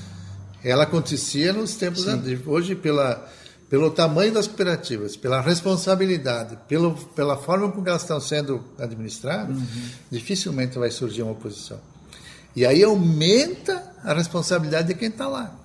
Ela 0.63 0.85
acontecia 0.85 1.53
nos 1.53 1.75
tempos 1.75 2.07
antigos. 2.07 2.47
Hoje, 2.47 2.77
pela, 2.77 3.29
pelo 3.69 3.91
tamanho 3.91 4.33
das 4.33 4.47
cooperativas, 4.47 5.17
pela 5.17 5.41
responsabilidade, 5.41 6.59
pelo, 6.69 6.95
pela 6.95 7.37
forma 7.37 7.73
como 7.73 7.89
elas 7.89 8.03
estão 8.03 8.21
sendo 8.21 8.63
administradas, 8.79 9.57
dificilmente 10.11 10.79
vai 10.79 10.91
surgir 10.91 11.23
uma 11.23 11.33
oposição. 11.33 11.81
E 12.55 12.67
aí 12.67 12.85
aumenta 12.85 13.83
a 14.05 14.13
responsabilidade 14.13 14.89
de 14.89 14.95
quem 14.95 15.09
está 15.09 15.27
lá. 15.27 15.59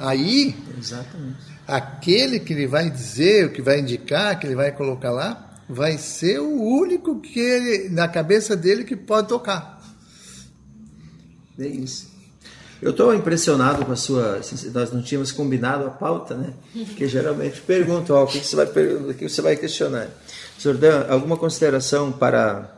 Aí, 0.00 0.56
Exatamente. 0.76 1.38
aquele 1.66 2.40
que 2.40 2.52
ele 2.52 2.66
vai 2.66 2.90
dizer, 2.90 3.46
o 3.46 3.52
que 3.52 3.62
vai 3.62 3.80
indicar, 3.80 4.38
que 4.38 4.46
ele 4.46 4.54
vai 4.54 4.70
colocar 4.70 5.10
lá, 5.10 5.47
vai 5.68 5.98
ser 5.98 6.40
o 6.40 6.62
único 6.62 7.20
que 7.20 7.38
ele, 7.38 7.88
na 7.90 8.08
cabeça 8.08 8.56
dele 8.56 8.84
que 8.84 8.96
pode 8.96 9.28
tocar. 9.28 9.78
É 11.58 11.66
isso. 11.66 12.08
Eu 12.80 12.92
estou 12.92 13.12
impressionado 13.12 13.84
com 13.84 13.90
a 13.90 13.96
sua. 13.96 14.40
Nós 14.72 14.92
não 14.92 15.02
tínhamos 15.02 15.32
combinado 15.32 15.84
a 15.84 15.90
pauta, 15.90 16.36
né? 16.36 16.54
Que 16.96 17.08
geralmente 17.08 17.60
perguntam 17.60 18.14
ó, 18.14 18.22
o 18.22 18.26
que 18.26 18.38
você 18.38 18.54
vai, 18.54 18.66
o 18.66 19.14
que 19.14 19.28
você 19.28 19.42
vai 19.42 19.56
questionar. 19.56 20.08
Jordan, 20.60 21.06
alguma 21.08 21.36
consideração 21.36 22.12
para 22.12 22.72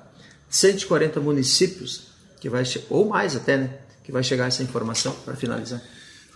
140 0.49 1.21
municípios 1.21 2.09
que 2.41 2.49
vai 2.49 2.65
ou 2.89 3.07
mais 3.07 3.37
até, 3.37 3.59
né? 3.59 3.79
Que 4.03 4.11
vai 4.11 4.23
chegar 4.23 4.47
essa 4.47 4.63
informação 4.63 5.15
para 5.25 5.37
finalizar. 5.37 5.83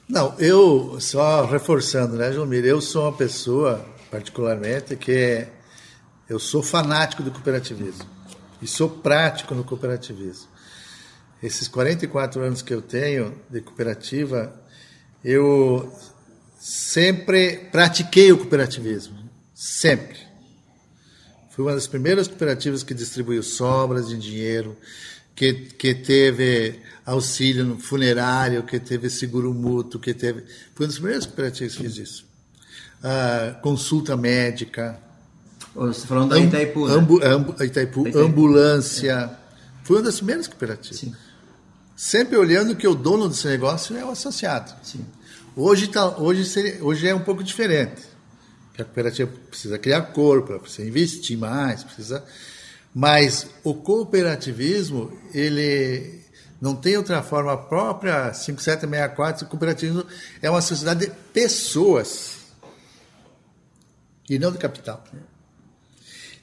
Não, 0.07 0.35
eu, 0.38 0.99
só 1.01 1.47
reforçando, 1.47 2.17
né, 2.17 2.31
Jomir, 2.31 2.67
eu 2.67 2.79
sou 2.83 3.05
uma 3.05 3.17
pessoa, 3.17 3.83
particularmente, 4.11 4.95
que 4.97 5.47
eu 6.29 6.39
sou 6.39 6.63
fanático 6.63 7.23
do 7.23 7.31
cooperativismo 7.31 8.07
e 8.61 8.67
sou 8.67 8.89
prático 8.89 9.55
no 9.55 9.65
cooperativismo. 9.65 10.49
Esses 11.43 11.69
44 11.69 12.41
anos 12.43 12.63
que 12.63 12.73
eu 12.73 12.81
tenho 12.81 13.39
de 13.51 13.61
cooperativa, 13.61 14.55
eu 15.23 15.93
sempre 16.59 17.69
pratiquei 17.71 18.33
o 18.33 18.39
cooperativismo, 18.39 19.19
sempre. 19.55 20.19
Fui 21.51 21.63
uma 21.65 21.75
das 21.75 21.87
primeiras 21.87 22.27
cooperativas 22.27 22.83
que 22.83 22.95
distribuiu 22.95 23.43
sobras 23.43 24.09
de 24.09 24.17
dinheiro, 24.17 24.77
que, 25.37 25.53
que 25.53 25.95
teve 25.95 26.81
auxílio 27.05 27.65
no 27.65 27.79
funerário, 27.79 28.63
que 28.63 28.81
teve 28.81 29.11
seguro 29.11 29.53
mútuo, 29.53 30.01
que 30.01 30.15
teve. 30.15 30.45
Fui 30.75 30.87
uma 30.87 30.87
das 30.87 30.97
primeiras 30.97 31.27
cooperativas 31.27 31.77
que 31.77 31.83
fiz 31.83 31.97
isso. 31.99 32.27
Ah, 33.03 33.59
consulta 33.63 34.17
médica. 34.17 34.99
Você 35.75 35.91
está 35.99 36.07
falando 36.09 36.31
da 36.31 36.39
Itaipu, 36.39 36.87
né? 36.87 36.95
ambu- 36.95 37.25
ambu- 37.25 37.53
Itaipu, 37.65 38.01
Itaipu. 38.07 38.19
ambulância. 38.21 39.31
Fui 39.83 39.97
uma 39.97 40.03
das 40.05 40.17
primeiras 40.17 40.47
cooperativas. 40.47 40.99
Sim. 41.01 41.15
Sempre 41.97 42.37
olhando 42.37 42.75
que 42.77 42.87
o 42.87 42.95
dono 42.95 43.29
desse 43.29 43.47
negócio 43.47 43.97
é 43.97 44.05
o 44.05 44.11
associado. 44.11 44.73
Sim. 44.83 45.05
Hoje, 45.57 45.89
tá, 45.89 46.17
hoje, 46.19 46.45
seria- 46.45 46.83
hoje 46.85 47.07
é 47.09 47.15
um 47.15 47.21
pouco 47.21 47.43
diferente. 47.43 48.03
A 48.79 48.85
cooperativa 48.85 49.31
precisa 49.49 49.79
criar 49.79 50.03
corpo, 50.03 50.59
precisa 50.59 50.87
investir 50.89 51.37
mais, 51.39 51.85
precisa. 51.85 52.25
Mas 52.95 53.47
o 53.63 53.75
cooperativismo, 53.75 55.17
ele 55.33 56.21
não 56.61 56.75
tem 56.75 56.97
outra 56.97 57.23
forma 57.23 57.53
a 57.53 57.57
própria 57.57 58.33
5764, 58.33 59.45
o 59.45 59.49
cooperativismo 59.49 60.05
é 60.41 60.49
uma 60.51 60.61
sociedade 60.61 61.07
de 61.07 61.13
pessoas 61.33 62.37
e 64.29 64.39
não 64.39 64.51
de 64.51 64.59
capital. 64.59 65.05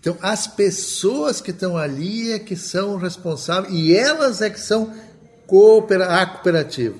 Então, 0.01 0.17
as 0.19 0.47
pessoas 0.47 1.39
que 1.39 1.51
estão 1.51 1.77
ali 1.77 2.31
é 2.31 2.39
que 2.39 2.55
são 2.55 2.97
responsáveis 2.97 3.71
e 3.71 3.95
elas 3.95 4.41
é 4.41 4.49
que 4.49 4.59
são 4.59 4.91
coopera 5.45 6.19
a 6.19 6.25
cooperativa. 6.25 6.97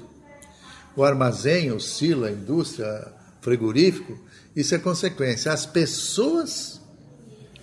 O 0.96 1.04
armazém, 1.04 1.72
o 1.72 1.80
silo, 1.80 2.26
a 2.26 2.32
indústria, 2.32 3.12
frigorífico, 3.42 4.16
isso 4.56 4.76
é 4.76 4.78
consequência. 4.78 5.52
As 5.52 5.66
pessoas 5.66 6.80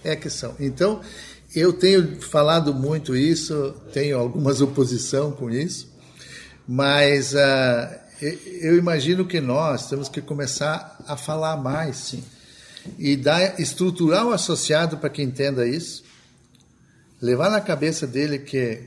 é 0.03 0.17
que 0.17 0.29
são. 0.29 0.57
Então, 0.59 1.03
eu 1.55 1.73
tenho 1.73 2.21
falado 2.21 2.75
muito 2.75 3.15
isso, 3.15 3.77
tenho 3.93 4.19
algumas 4.19 4.59
oposição 4.61 5.31
com 5.31 5.49
isso, 5.49 5.89
mas 6.67 7.33
e- 8.21 8.59
eu 8.61 8.77
imagino 8.77 9.25
que 9.25 9.41
nós 9.41 9.89
temos 9.89 10.09
que 10.09 10.21
começar 10.21 10.99
a 11.07 11.17
falar 11.17 11.57
mais. 11.59 11.97
Sim 11.97 12.25
e 12.99 13.17
dar, 13.17 13.61
estruturar 13.61 14.27
o 14.27 14.33
associado 14.33 14.99
para 14.99 15.11
que 15.11 15.23
entenda 15.23 15.67
isso, 15.67 16.05
levar 17.21 17.51
na 17.51 17.61
cabeça 17.61 18.07
dele 18.07 18.39
que, 18.39 18.81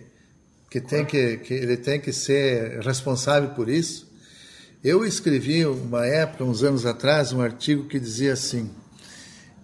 que, 0.69 0.79
tem 0.79 1.05
que, 1.05 1.37
que 1.37 1.53
ele 1.53 1.77
tem 1.77 1.99
que 1.99 2.13
ser 2.13 2.79
responsável 2.81 3.49
por 3.49 3.69
isso. 3.69 4.09
Eu 4.83 5.05
escrevi 5.05 5.65
uma 5.65 6.05
época, 6.05 6.43
uns 6.43 6.63
anos 6.63 6.85
atrás, 6.85 7.31
um 7.31 7.41
artigo 7.41 7.87
que 7.87 7.99
dizia 7.99 8.33
assim: 8.33 8.71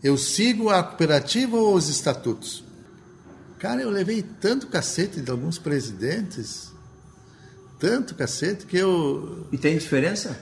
eu 0.04 0.18
sigo 0.18 0.70
a 0.70 0.84
cooperativa 0.84 1.58
ou 1.58 1.76
os 1.76 1.90
estatutos? 1.90 2.64
Cara, 3.58 3.82
eu 3.82 3.90
levei 3.90 4.22
tanto 4.22 4.68
cacete 4.68 5.20
de 5.20 5.32
alguns 5.32 5.58
presidentes, 5.58 6.72
tanto 7.80 8.14
cacete 8.14 8.66
que 8.68 8.78
eu 8.78 9.48
E 9.52 9.58
tem 9.58 9.76
diferença? 9.78 10.40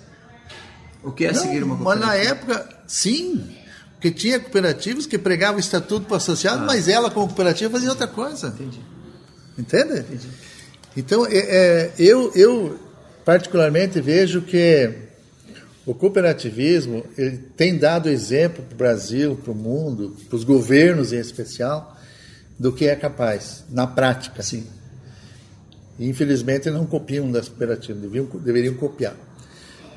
O 1.01 1.11
que 1.11 1.25
é 1.25 1.31
não, 1.31 1.41
seguir 1.41 1.63
uma 1.63 1.75
mas 1.77 1.99
na 1.99 2.07
cooperativa? 2.07 2.31
época, 2.31 2.83
sim. 2.87 3.55
Porque 4.05 4.11
tinha 4.11 4.39
cooperativas 4.39 5.07
que 5.07 5.17
pregavam 5.17 5.55
o 5.55 5.59
estatuto 5.59 6.05
para 6.05 6.13
o 6.13 6.17
associado, 6.17 6.63
mas 6.63 6.87
ela, 6.87 7.09
como 7.09 7.25
cooperativa, 7.25 7.71
fazia 7.71 7.89
outra 7.89 8.05
coisa. 8.05 8.49
Entendi. 8.49 8.79
Entende? 9.57 9.99
Entendi. 9.99 10.27
Então, 10.95 11.25
é, 11.25 11.37
é, 11.37 11.91
eu, 11.97 12.31
eu, 12.35 12.79
particularmente, 13.25 13.99
vejo 13.99 14.43
que 14.43 14.91
o 15.87 15.95
cooperativismo 15.95 17.03
tem 17.57 17.79
dado 17.79 18.07
exemplo 18.07 18.63
para 18.63 18.75
o 18.75 18.77
Brasil, 18.77 19.39
para 19.43 19.51
o 19.51 19.55
mundo, 19.55 20.15
para 20.29 20.35
os 20.35 20.43
governos 20.43 21.11
em 21.11 21.17
especial, 21.17 21.97
do 22.59 22.71
que 22.71 22.85
é 22.85 22.95
capaz, 22.95 23.63
na 23.71 23.87
prática. 23.87 24.43
Sim. 24.43 24.67
E, 25.97 26.07
infelizmente, 26.07 26.69
não 26.69 26.85
copiam 26.85 27.31
das 27.31 27.49
cooperativas, 27.49 28.03
deveriam 28.43 28.75
copiar. 28.75 29.15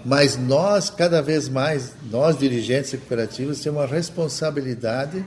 Mas 0.09 0.39
nós, 0.39 0.89
cada 0.89 1.21
vez 1.21 1.51
mais, 1.51 1.93
nós 2.11 2.39
dirigentes 2.39 2.93
de 2.93 2.97
cooperativas, 2.97 3.61
temos 3.61 3.79
uma 3.79 3.87
responsabilidade 3.87 5.23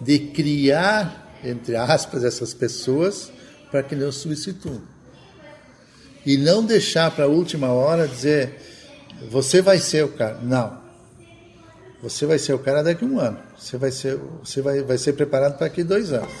de 0.00 0.18
criar, 0.18 1.38
entre 1.44 1.76
aspas, 1.76 2.24
essas 2.24 2.52
pessoas 2.52 3.30
para 3.70 3.80
que 3.80 3.94
nos 3.94 4.16
substituam. 4.16 4.82
E 6.26 6.36
não 6.36 6.64
deixar 6.66 7.12
para 7.12 7.26
a 7.26 7.28
última 7.28 7.68
hora 7.68 8.08
dizer, 8.08 8.60
você 9.30 9.62
vai 9.62 9.78
ser 9.78 10.04
o 10.04 10.08
cara. 10.08 10.40
Não. 10.42 10.82
Você 12.02 12.26
vai 12.26 12.40
ser 12.40 12.54
o 12.54 12.58
cara 12.58 12.82
daqui 12.82 13.04
a 13.04 13.06
um 13.06 13.20
ano. 13.20 13.38
Você 13.56 13.76
vai 13.76 13.92
ser, 13.92 14.18
você 14.42 14.60
vai, 14.60 14.82
vai 14.82 14.98
ser 14.98 15.12
preparado 15.12 15.56
para 15.56 15.68
daqui 15.68 15.82
a 15.82 15.84
dois 15.84 16.12
anos. 16.12 16.34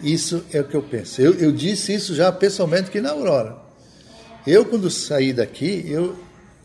Isso 0.00 0.44
é 0.52 0.60
o 0.60 0.64
que 0.64 0.76
eu 0.76 0.82
penso. 0.84 1.20
Eu, 1.20 1.34
eu 1.34 1.50
disse 1.50 1.92
isso 1.92 2.14
já 2.14 2.30
pessoalmente 2.30 2.88
aqui 2.88 3.00
na 3.00 3.10
Aurora. 3.10 3.67
Eu, 4.48 4.64
quando 4.64 4.90
sair 4.90 5.34
daqui, 5.34 5.84
eu 5.86 6.16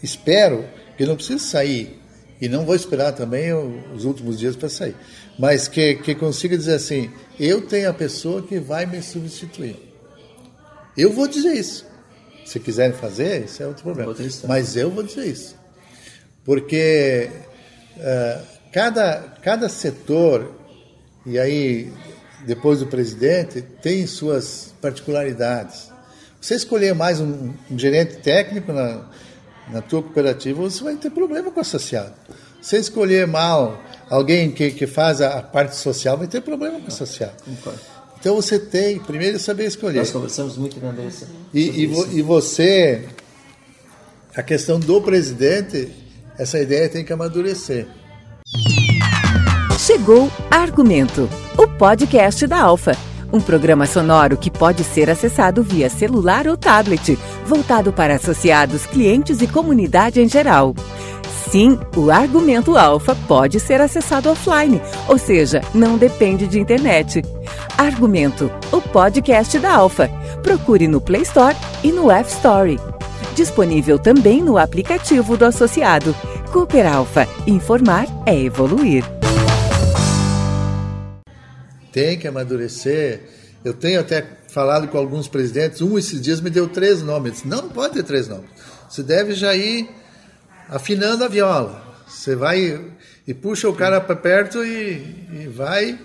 espero 0.01 0.65
que 0.95 1.05
não 1.05 1.17
precise 1.17 1.43
sair, 1.43 1.99
e 2.39 2.47
não 2.47 2.65
vou 2.65 2.73
esperar 2.73 3.11
também 3.11 3.51
os 3.93 4.05
últimos 4.05 4.39
dias 4.39 4.55
para 4.55 4.69
sair, 4.69 4.95
mas 5.37 5.67
que, 5.67 5.95
que 5.95 6.15
consiga 6.15 6.57
dizer 6.57 6.75
assim: 6.75 7.11
eu 7.37 7.59
tenho 7.59 7.89
a 7.89 7.93
pessoa 7.93 8.41
que 8.41 8.57
vai 8.57 8.85
me 8.85 9.01
substituir. 9.01 9.75
Eu 10.97 11.11
vou 11.11 11.27
dizer 11.27 11.53
isso. 11.53 11.85
Se 12.45 12.57
quiserem 12.57 12.95
fazer, 12.95 13.43
isso 13.43 13.61
é 13.61 13.67
outro 13.67 13.83
problema. 13.83 14.15
Mas 14.47 14.77
eu 14.77 14.89
vou 14.89 15.03
dizer 15.03 15.25
isso. 15.25 15.55
Porque 16.45 17.29
eh, 17.97 18.41
cada, 18.71 19.19
cada 19.41 19.67
setor, 19.67 20.55
e 21.25 21.37
aí 21.37 21.91
depois 22.45 22.79
do 22.79 22.87
presidente, 22.87 23.61
tem 23.61 24.07
suas 24.07 24.73
particularidades. 24.81 25.92
Você 26.43 26.55
escolher 26.55 26.93
mais 26.93 27.21
um, 27.21 27.53
um 27.71 27.79
gerente 27.79 28.17
técnico 28.17 28.73
na, 28.73 29.05
na 29.71 29.81
tua 29.81 30.03
cooperativa, 30.03 30.61
você 30.61 30.83
vai 30.83 30.97
ter 30.97 31.09
problema 31.09 31.49
com 31.49 31.57
o 31.57 31.61
associado. 31.61 32.11
Você 32.61 32.75
escolher 32.79 33.25
mal 33.25 33.81
alguém 34.09 34.51
que, 34.51 34.71
que 34.71 34.85
faz 34.85 35.21
a, 35.21 35.39
a 35.39 35.41
parte 35.41 35.77
social, 35.77 36.17
vai 36.17 36.27
ter 36.27 36.41
problema 36.41 36.81
com 36.81 36.83
o 36.83 36.87
associado. 36.89 37.35
Então 38.19 38.35
você 38.35 38.59
tem, 38.59 38.99
primeiro, 38.99 39.39
saber 39.39 39.67
escolher. 39.67 39.99
Nós 39.99 40.11
conversamos 40.11 40.57
muito 40.57 40.81
na 40.81 40.89
Andressa. 40.89 41.29
E, 41.53 41.83
e, 41.83 41.87
vo, 41.87 42.07
e 42.11 42.21
você, 42.21 43.07
a 44.35 44.43
questão 44.43 44.77
do 44.77 45.01
presidente, 45.01 45.93
essa 46.37 46.59
ideia 46.59 46.89
tem 46.89 47.05
que 47.05 47.13
amadurecer. 47.13 47.87
Chegou 49.79 50.29
Argumento, 50.51 51.29
o 51.57 51.65
podcast 51.77 52.45
da 52.47 52.59
Alfa. 52.59 53.12
Um 53.33 53.41
programa 53.41 53.87
sonoro 53.87 54.37
que 54.37 54.51
pode 54.51 54.83
ser 54.83 55.09
acessado 55.09 55.63
via 55.63 55.89
celular 55.89 56.47
ou 56.47 56.55
tablet, 56.55 57.17
voltado 57.47 57.91
para 57.91 58.13
associados, 58.13 58.85
clientes 58.85 59.41
e 59.41 59.47
comunidade 59.47 60.21
em 60.21 60.29
geral. 60.29 60.75
Sim, 61.49 61.79
o 61.95 62.11
Argumento 62.11 62.77
Alfa 62.77 63.15
pode 63.27 63.59
ser 63.59 63.81
acessado 63.81 64.29
offline, 64.29 64.79
ou 65.07 65.17
seja, 65.17 65.61
não 65.73 65.97
depende 65.97 66.45
de 66.45 66.59
internet. 66.59 67.23
Argumento, 67.75 68.51
o 68.71 68.79
podcast 68.79 69.57
da 69.57 69.73
Alfa. 69.77 70.07
Procure 70.43 70.87
no 70.87 71.01
Play 71.01 71.23
Store 71.23 71.55
e 71.83 71.91
no 71.91 72.11
App 72.11 72.29
Store. 72.29 72.79
Disponível 73.33 73.97
também 73.97 74.43
no 74.43 74.59
aplicativo 74.59 75.35
do 75.35 75.45
associado. 75.45 76.15
Cooper 76.51 76.85
Alfa. 76.85 77.27
Informar 77.47 78.05
é 78.27 78.39
evoluir. 78.39 79.03
Tem 81.93 82.19
que 82.19 82.27
amadurecer. 82.27 83.21
Eu 83.63 83.73
tenho 83.73 84.01
até 84.01 84.27
falado 84.49 84.89
com 84.89 84.97
alguns 84.97 85.29
presidentes, 85.29 85.81
um 85.81 85.97
esses 85.97 86.19
dias 86.19 86.41
me 86.41 86.49
deu 86.49 86.67
três 86.67 87.01
nomes. 87.01 87.45
Não, 87.45 87.61
não 87.61 87.69
pode 87.69 87.93
ter 87.93 88.03
três 88.03 88.27
nomes. 88.27 88.49
Você 88.89 89.01
deve 89.01 89.33
já 89.33 89.55
ir 89.55 89.89
afinando 90.67 91.23
a 91.23 91.27
viola. 91.27 91.81
Você 92.07 92.35
vai 92.35 92.93
e 93.25 93.33
puxa 93.33 93.69
o 93.69 93.73
cara 93.73 94.01
para 94.01 94.15
perto 94.15 94.63
e, 94.65 95.27
e, 95.31 95.47
vai. 95.47 95.99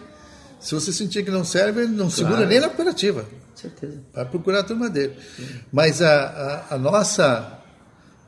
Se 0.60 0.74
você 0.74 0.92
sentir 0.92 1.24
que 1.24 1.30
não 1.30 1.44
serve, 1.44 1.82
ele 1.82 1.90
não 1.90 2.08
claro. 2.08 2.10
segura 2.10 2.46
nem 2.46 2.60
na 2.60 2.68
cooperativa. 2.68 3.24
Certeza. 3.54 4.00
Vai 4.14 4.24
procurar 4.24 4.60
a 4.60 4.64
turma 4.64 4.88
dele. 4.88 5.14
Sim. 5.36 5.46
Mas 5.72 6.00
a, 6.00 6.64
a, 6.70 6.74
a, 6.74 6.78
nossa 6.78 7.58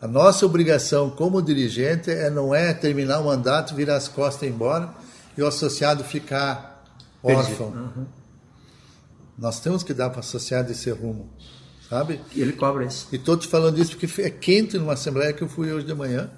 a 0.02 0.08
nossa 0.08 0.44
obrigação 0.44 1.10
como 1.10 1.40
dirigente 1.40 2.10
é 2.10 2.30
não 2.30 2.54
é 2.54 2.72
terminar 2.72 3.20
o 3.20 3.26
mandato, 3.26 3.74
virar 3.74 3.96
as 3.96 4.08
costas 4.08 4.42
e 4.42 4.46
ir 4.46 4.50
embora 4.50 4.90
e 5.36 5.42
o 5.42 5.46
associado 5.46 6.02
ficar 6.02 6.69
órfão. 7.22 7.68
Uhum. 7.68 8.06
Nós 9.38 9.60
temos 9.60 9.82
que 9.82 9.94
dar 9.94 10.10
para 10.10 10.18
o 10.18 10.20
associado 10.20 10.70
esse 10.70 10.90
rumo 10.90 11.30
sabe? 11.90 12.20
E 12.32 12.40
ele 12.40 12.52
cobra 12.52 12.84
isso. 12.84 13.08
E 13.10 13.16
estou 13.16 13.36
te 13.36 13.48
falando 13.48 13.76
isso 13.78 13.96
porque 13.96 14.22
é 14.22 14.30
quente 14.30 14.78
numa 14.78 14.92
assembleia 14.92 15.32
que 15.32 15.42
eu 15.42 15.48
fui 15.48 15.72
hoje 15.72 15.84
de 15.84 15.92
manhã, 15.92 16.30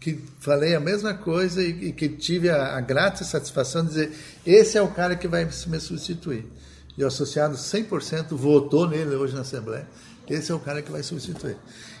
que 0.00 0.18
falei 0.40 0.74
a 0.74 0.80
mesma 0.80 1.14
coisa 1.14 1.62
e, 1.62 1.88
e 1.88 1.92
que 1.92 2.08
tive 2.08 2.50
a, 2.50 2.76
a, 2.76 2.80
grata 2.80 3.22
satisfação 3.22 3.82
de 3.84 3.90
dizer: 3.90 4.12
esse 4.44 4.76
é 4.76 4.82
o 4.82 4.88
cara 4.88 5.14
que 5.14 5.28
vai 5.28 5.44
me 5.44 5.80
substituir. 5.80 6.44
E 6.96 7.04
o 7.04 7.06
associado 7.06 7.56
100% 7.56 8.34
votou 8.34 8.88
nele 8.88 9.14
hoje 9.14 9.32
na 9.32 9.42
assembleia. 9.42 9.86
Esse 10.28 10.50
é 10.50 10.54
o 10.54 10.58
cara 10.58 10.82
que 10.82 10.90
vai 10.90 11.02
substituir. 11.02 11.56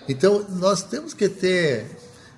Então, 0.08 0.44
nós 0.50 0.82
temos 0.82 1.14
que 1.14 1.28
ter. 1.28 1.86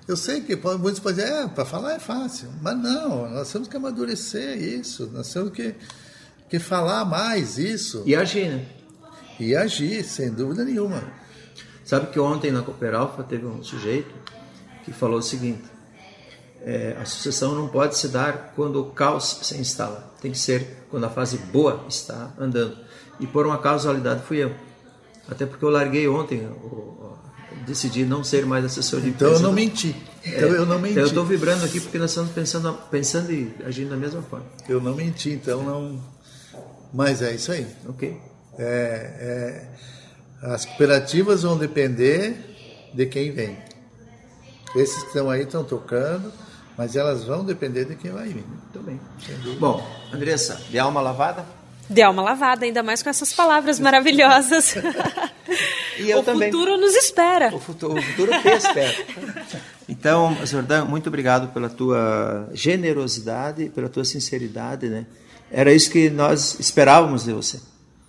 Eu 0.07 0.17
sei 0.17 0.41
que 0.41 0.55
muitos 0.55 0.99
podem 0.99 1.23
dizer, 1.23 1.43
é, 1.43 1.47
para 1.47 1.63
falar 1.63 1.93
é 1.93 1.99
fácil, 1.99 2.49
mas 2.61 2.75
não, 2.77 3.29
nós 3.29 3.51
temos 3.51 3.67
que 3.67 3.77
amadurecer 3.77 4.57
isso, 4.57 5.09
nós 5.13 5.31
temos 5.31 5.51
que, 5.51 5.75
que 6.49 6.59
falar 6.59 7.05
mais 7.05 7.57
isso. 7.57 8.03
E 8.05 8.15
agir, 8.15 8.49
né? 8.49 8.65
e 9.39 9.55
agir, 9.55 10.03
sem 10.03 10.31
dúvida 10.31 10.63
nenhuma. 10.63 11.03
Sabe 11.83 12.07
que 12.07 12.19
ontem 12.19 12.51
na 12.51 12.61
Cooperalfa 12.61 13.23
teve 13.23 13.45
um 13.45 13.63
sujeito 13.63 14.13
que 14.83 14.91
falou 14.91 15.19
o 15.19 15.21
seguinte: 15.21 15.63
é, 16.61 16.95
a 16.99 17.05
sucessão 17.05 17.55
não 17.55 17.67
pode 17.67 17.97
se 17.97 18.07
dar 18.07 18.53
quando 18.55 18.81
o 18.81 18.91
caos 18.91 19.39
se 19.41 19.57
instala, 19.57 20.13
tem 20.21 20.31
que 20.31 20.37
ser 20.37 20.85
quando 20.89 21.05
a 21.05 21.09
fase 21.09 21.37
boa 21.37 21.85
está 21.87 22.33
andando. 22.39 22.77
E 23.19 23.27
por 23.27 23.45
uma 23.45 23.57
causalidade 23.57 24.23
fui 24.23 24.37
eu. 24.37 24.55
Até 25.29 25.45
porque 25.45 25.63
eu 25.63 25.69
larguei 25.69 26.07
ontem, 26.07 26.41
eu 26.41 27.17
decidi 27.65 28.05
não 28.05 28.23
ser 28.23 28.45
mais 28.45 28.65
assessor 28.65 29.01
de 29.01 29.09
então 29.09 29.29
empresa. 29.29 29.39
Então 29.39 29.49
eu 29.49 29.49
não 29.49 29.53
menti. 29.53 29.95
Então 30.25 30.49
é, 30.49 30.57
eu 30.57 30.65
não 30.65 30.79
menti. 30.79 30.91
Então 30.91 31.03
eu 31.03 31.07
estou 31.07 31.25
vibrando 31.25 31.65
aqui 31.65 31.79
porque 31.79 31.97
nós 31.97 32.11
estamos 32.11 32.31
pensando, 32.31 32.73
pensando 32.89 33.31
e 33.31 33.53
agindo 33.65 33.89
da 33.89 33.97
mesma 33.97 34.21
forma. 34.21 34.45
Eu 34.67 34.81
não 34.81 34.95
menti, 34.95 35.31
então 35.31 35.63
não. 35.63 36.01
Mas 36.93 37.21
é 37.21 37.33
isso 37.33 37.51
aí. 37.51 37.65
Ok. 37.87 38.17
É, 38.57 39.67
é, 40.43 40.47
as 40.47 40.65
cooperativas 40.65 41.43
vão 41.43 41.57
depender 41.57 42.91
de 42.93 43.05
quem 43.05 43.31
vem. 43.31 43.57
Esses 44.75 45.01
que 45.01 45.07
estão 45.07 45.29
aí 45.29 45.43
estão 45.43 45.63
tocando, 45.63 46.31
mas 46.77 46.95
elas 46.95 47.23
vão 47.23 47.43
depender 47.43 47.85
de 47.85 47.95
quem 47.95 48.11
vai 48.11 48.27
vir. 48.27 48.45
Muito 48.45 48.79
bem. 48.79 48.99
Bom, 49.59 49.85
Andressa, 50.13 50.55
de 50.69 50.79
alma 50.79 51.01
lavada? 51.01 51.45
De 51.89 52.01
alma 52.01 52.21
lavada, 52.21 52.65
ainda 52.65 52.81
mais 52.81 53.03
com 53.03 53.09
essas 53.09 53.33
palavras 53.33 53.79
maravilhosas. 53.79 54.75
e 56.01 56.11
eu 56.11 56.19
o 56.19 56.23
também. 56.23 56.51
futuro 56.51 56.77
nos 56.77 56.95
espera. 56.95 57.53
O 57.53 57.59
futuro, 57.59 57.97
o 57.97 58.01
futuro 58.01 58.31
que 58.41 58.49
espera. 58.49 58.95
Então, 59.89 60.37
Jordan, 60.45 60.85
muito 60.85 61.07
obrigado 61.07 61.51
pela 61.53 61.69
tua 61.69 62.47
generosidade, 62.53 63.69
pela 63.75 63.89
tua 63.89 64.05
sinceridade, 64.05 64.87
né? 64.87 65.05
Era 65.51 65.73
isso 65.73 65.91
que 65.91 66.09
nós 66.09 66.57
esperávamos 66.61 67.25
de 67.25 67.33
você. 67.33 67.59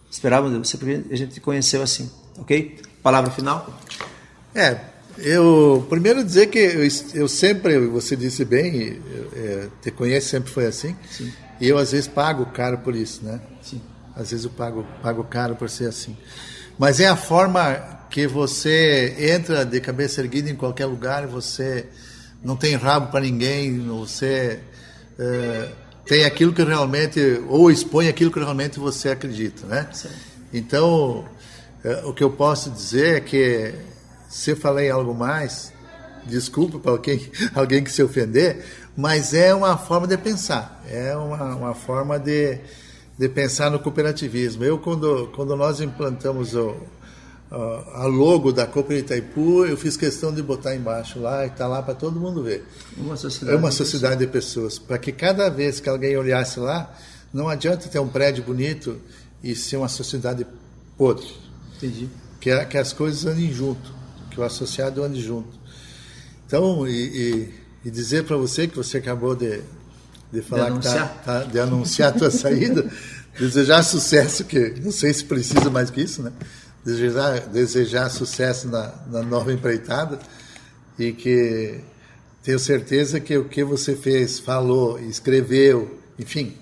Esperávamos 0.09 0.57
você, 0.69 0.79
porque 0.79 1.03
a 1.11 1.17
gente 1.17 1.35
te 1.35 1.41
conheceu 1.41 1.83
assim, 1.83 2.09
ok? 2.39 2.79
Palavra 3.03 3.33
final? 3.33 3.67
É, 4.55 4.79
eu 5.19 5.85
primeiro 5.89 6.23
dizer 6.23 6.47
que 6.47 6.59
eu, 6.59 6.89
eu 7.15 7.29
sempre, 7.29 7.79
você 7.89 8.15
disse 8.15 8.45
bem, 8.45 9.03
é, 9.35 9.69
te 9.83 9.91
conhece 9.91 10.29
sempre 10.29 10.53
foi 10.53 10.67
assim, 10.67 10.97
Sim. 11.11 11.33
e 11.61 11.69
eu 11.69 11.79
às 11.79 11.91
vezes 11.91 12.07
pago 12.07 12.47
caro 12.47 12.79
por 12.79 12.95
isso, 12.95 13.25
né? 13.25 13.41
Sim. 13.61 13.81
Às 14.15 14.31
vezes 14.31 14.45
eu 14.45 14.51
pago, 14.51 14.87
pago 15.03 15.25
caro 15.25 15.57
por 15.57 15.69
ser 15.69 15.89
assim. 15.89 16.17
Mas 16.79 17.01
é 17.01 17.07
a 17.07 17.17
forma 17.17 18.07
que 18.11 18.27
você 18.27 19.15
entra 19.19 19.65
de 19.65 19.81
cabeça 19.81 20.21
erguida 20.21 20.51
em 20.51 20.55
qualquer 20.55 20.87
lugar, 20.87 21.27
você 21.27 21.87
não 22.43 22.57
tem 22.57 22.75
rabo 22.77 23.11
para 23.11 23.21
ninguém, 23.21 23.79
você 23.87 24.61
é, 25.19 25.69
tem 26.07 26.25
aquilo 26.25 26.53
que 26.53 26.63
realmente, 26.63 27.21
ou 27.49 27.71
expõe 27.71 28.09
aquilo 28.09 28.31
que 28.31 28.39
realmente 28.39 28.79
você 28.79 29.11
acredita, 29.11 29.67
né? 29.67 29.89
Sim. 29.93 30.09
Então, 30.53 31.25
é, 31.85 32.03
o 32.05 32.13
que 32.13 32.23
eu 32.23 32.31
posso 32.31 32.71
dizer 32.71 33.17
é 33.17 33.21
que 33.21 33.75
se 34.29 34.51
eu 34.51 34.57
falei 34.57 34.91
algo 34.91 35.15
mais, 35.15 35.73
desculpa 36.27 36.79
para 36.79 36.93
alguém, 36.93 37.31
alguém 37.55 37.83
que 37.83 37.91
se 37.91 38.03
ofender, 38.03 38.65
mas 38.97 39.33
é 39.33 39.55
uma 39.55 39.79
forma 39.79 40.07
de 40.07 40.19
pensar, 40.19 40.83
é 40.91 41.17
uma, 41.17 41.55
uma 41.55 41.75
forma 41.75 42.19
de, 42.19 42.59
de 43.19 43.29
pensar 43.29 43.71
no 43.71 43.79
cooperativismo. 43.79 44.65
Eu, 44.65 44.79
quando, 44.79 45.31
quando 45.35 45.55
nós 45.57 45.81
implantamos 45.81 46.55
o, 46.55 46.77
a 47.51 48.07
logo 48.07 48.51
da 48.51 48.67
Copa 48.67 48.95
Itaipu, 48.95 49.67
eu 49.67 49.77
fiz 49.77 49.97
questão 49.97 50.33
de 50.33 50.43
botar 50.43 50.75
embaixo 50.75 51.21
lá 51.21 51.45
e 51.45 51.49
está 51.49 51.67
lá 51.67 51.83
para 51.83 51.95
todo 51.95 52.19
mundo 52.19 52.43
ver. 52.43 52.65
Uma 52.97 53.17
sociedade 53.17 53.57
é 53.57 53.59
uma 53.59 53.71
sociedade 53.71 54.25
de 54.25 54.27
pessoas. 54.27 54.79
Para 54.79 54.99
que 54.99 55.13
cada 55.13 55.51
vez 55.51 55.79
que 55.79 55.89
alguém 55.89 56.17
olhasse 56.17 56.59
lá, 56.59 56.95
não 57.33 57.49
adianta 57.49 57.89
ter 57.89 57.99
um 57.99 58.09
prédio 58.09 58.43
bonito 58.43 58.99
e 59.43 59.55
ser 59.55 59.77
uma 59.77 59.89
sociedade 59.89 60.47
podre. 60.97 61.29
Entendi. 61.77 62.09
Que, 62.41 62.65
que 62.67 62.79
as 62.79 62.93
coisas 62.93 63.27
andem 63.27 63.53
junto, 63.53 63.93
que 64.31 64.41
o 64.41 64.43
associado 64.43 65.03
ande 65.03 65.21
junto. 65.21 65.61
Então, 66.47 66.89
e, 66.89 66.93
e, 66.93 67.55
e 67.85 67.91
dizer 67.91 68.25
para 68.25 68.37
você 68.37 68.67
que 68.67 68.77
você 68.77 68.99
acabou 68.99 69.35
de, 69.35 69.63
de 70.33 70.43
falar 70.43 70.71
de 70.71 70.79
que 70.79 70.85
tá, 70.85 71.07
tá, 71.25 71.45
de 71.45 71.61
anunciar 71.61 72.09
a 72.09 72.19
tua 72.19 72.31
saída, 72.33 72.91
desejar 73.39 73.83
sucesso, 73.83 74.45
que 74.45 74.81
não 74.81 74.91
sei 74.91 75.13
se 75.13 75.25
precisa 75.25 75.69
mais 75.71 75.91
que 75.91 76.01
isso, 76.01 76.23
né? 76.23 76.33
desejar, 76.85 77.41
desejar 77.41 78.09
sucesso 78.11 78.69
na, 78.69 78.93
na 79.07 79.23
nova 79.23 79.53
empreitada 79.53 80.19
e 80.99 81.13
que 81.13 81.81
tenho 82.43 82.59
certeza 82.59 83.21
que 83.21 83.37
o 83.37 83.49
que 83.49 83.63
você 83.63 83.95
fez, 83.95 84.39
falou, 84.39 84.99
escreveu, 84.99 85.99
enfim, 86.19 86.57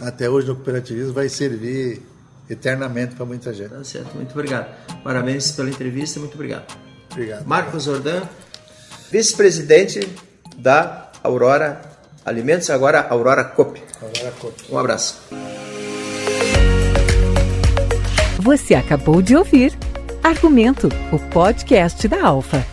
até 0.00 0.28
hoje 0.28 0.48
no 0.48 0.54
cooperativismo 0.54 1.12
vai 1.12 1.28
servir 1.28 2.02
eternamente 2.48 3.14
para 3.14 3.24
muita 3.24 3.52
gente. 3.54 3.70
Tá 3.70 3.82
certo, 3.84 4.14
muito 4.14 4.32
obrigado. 4.32 4.68
Parabéns 5.02 5.52
pela 5.52 5.70
entrevista, 5.70 6.20
muito 6.20 6.34
obrigado. 6.34 6.76
Obrigado. 7.10 7.46
Marcos 7.46 7.84
Jordan, 7.84 8.22
vice-presidente 9.10 10.06
da 10.58 11.10
Aurora 11.22 11.80
Alimentos, 12.24 12.70
agora 12.70 13.06
Aurora 13.08 13.44
Coop. 13.44 13.82
Aurora 14.00 14.32
Coop. 14.40 14.54
Um 14.70 14.78
abraço. 14.78 15.20
Você 18.40 18.74
acabou 18.74 19.22
de 19.22 19.36
ouvir 19.36 19.76
Argumento, 20.22 20.88
o 21.12 21.18
podcast 21.30 22.08
da 22.08 22.24
Alfa. 22.24 22.64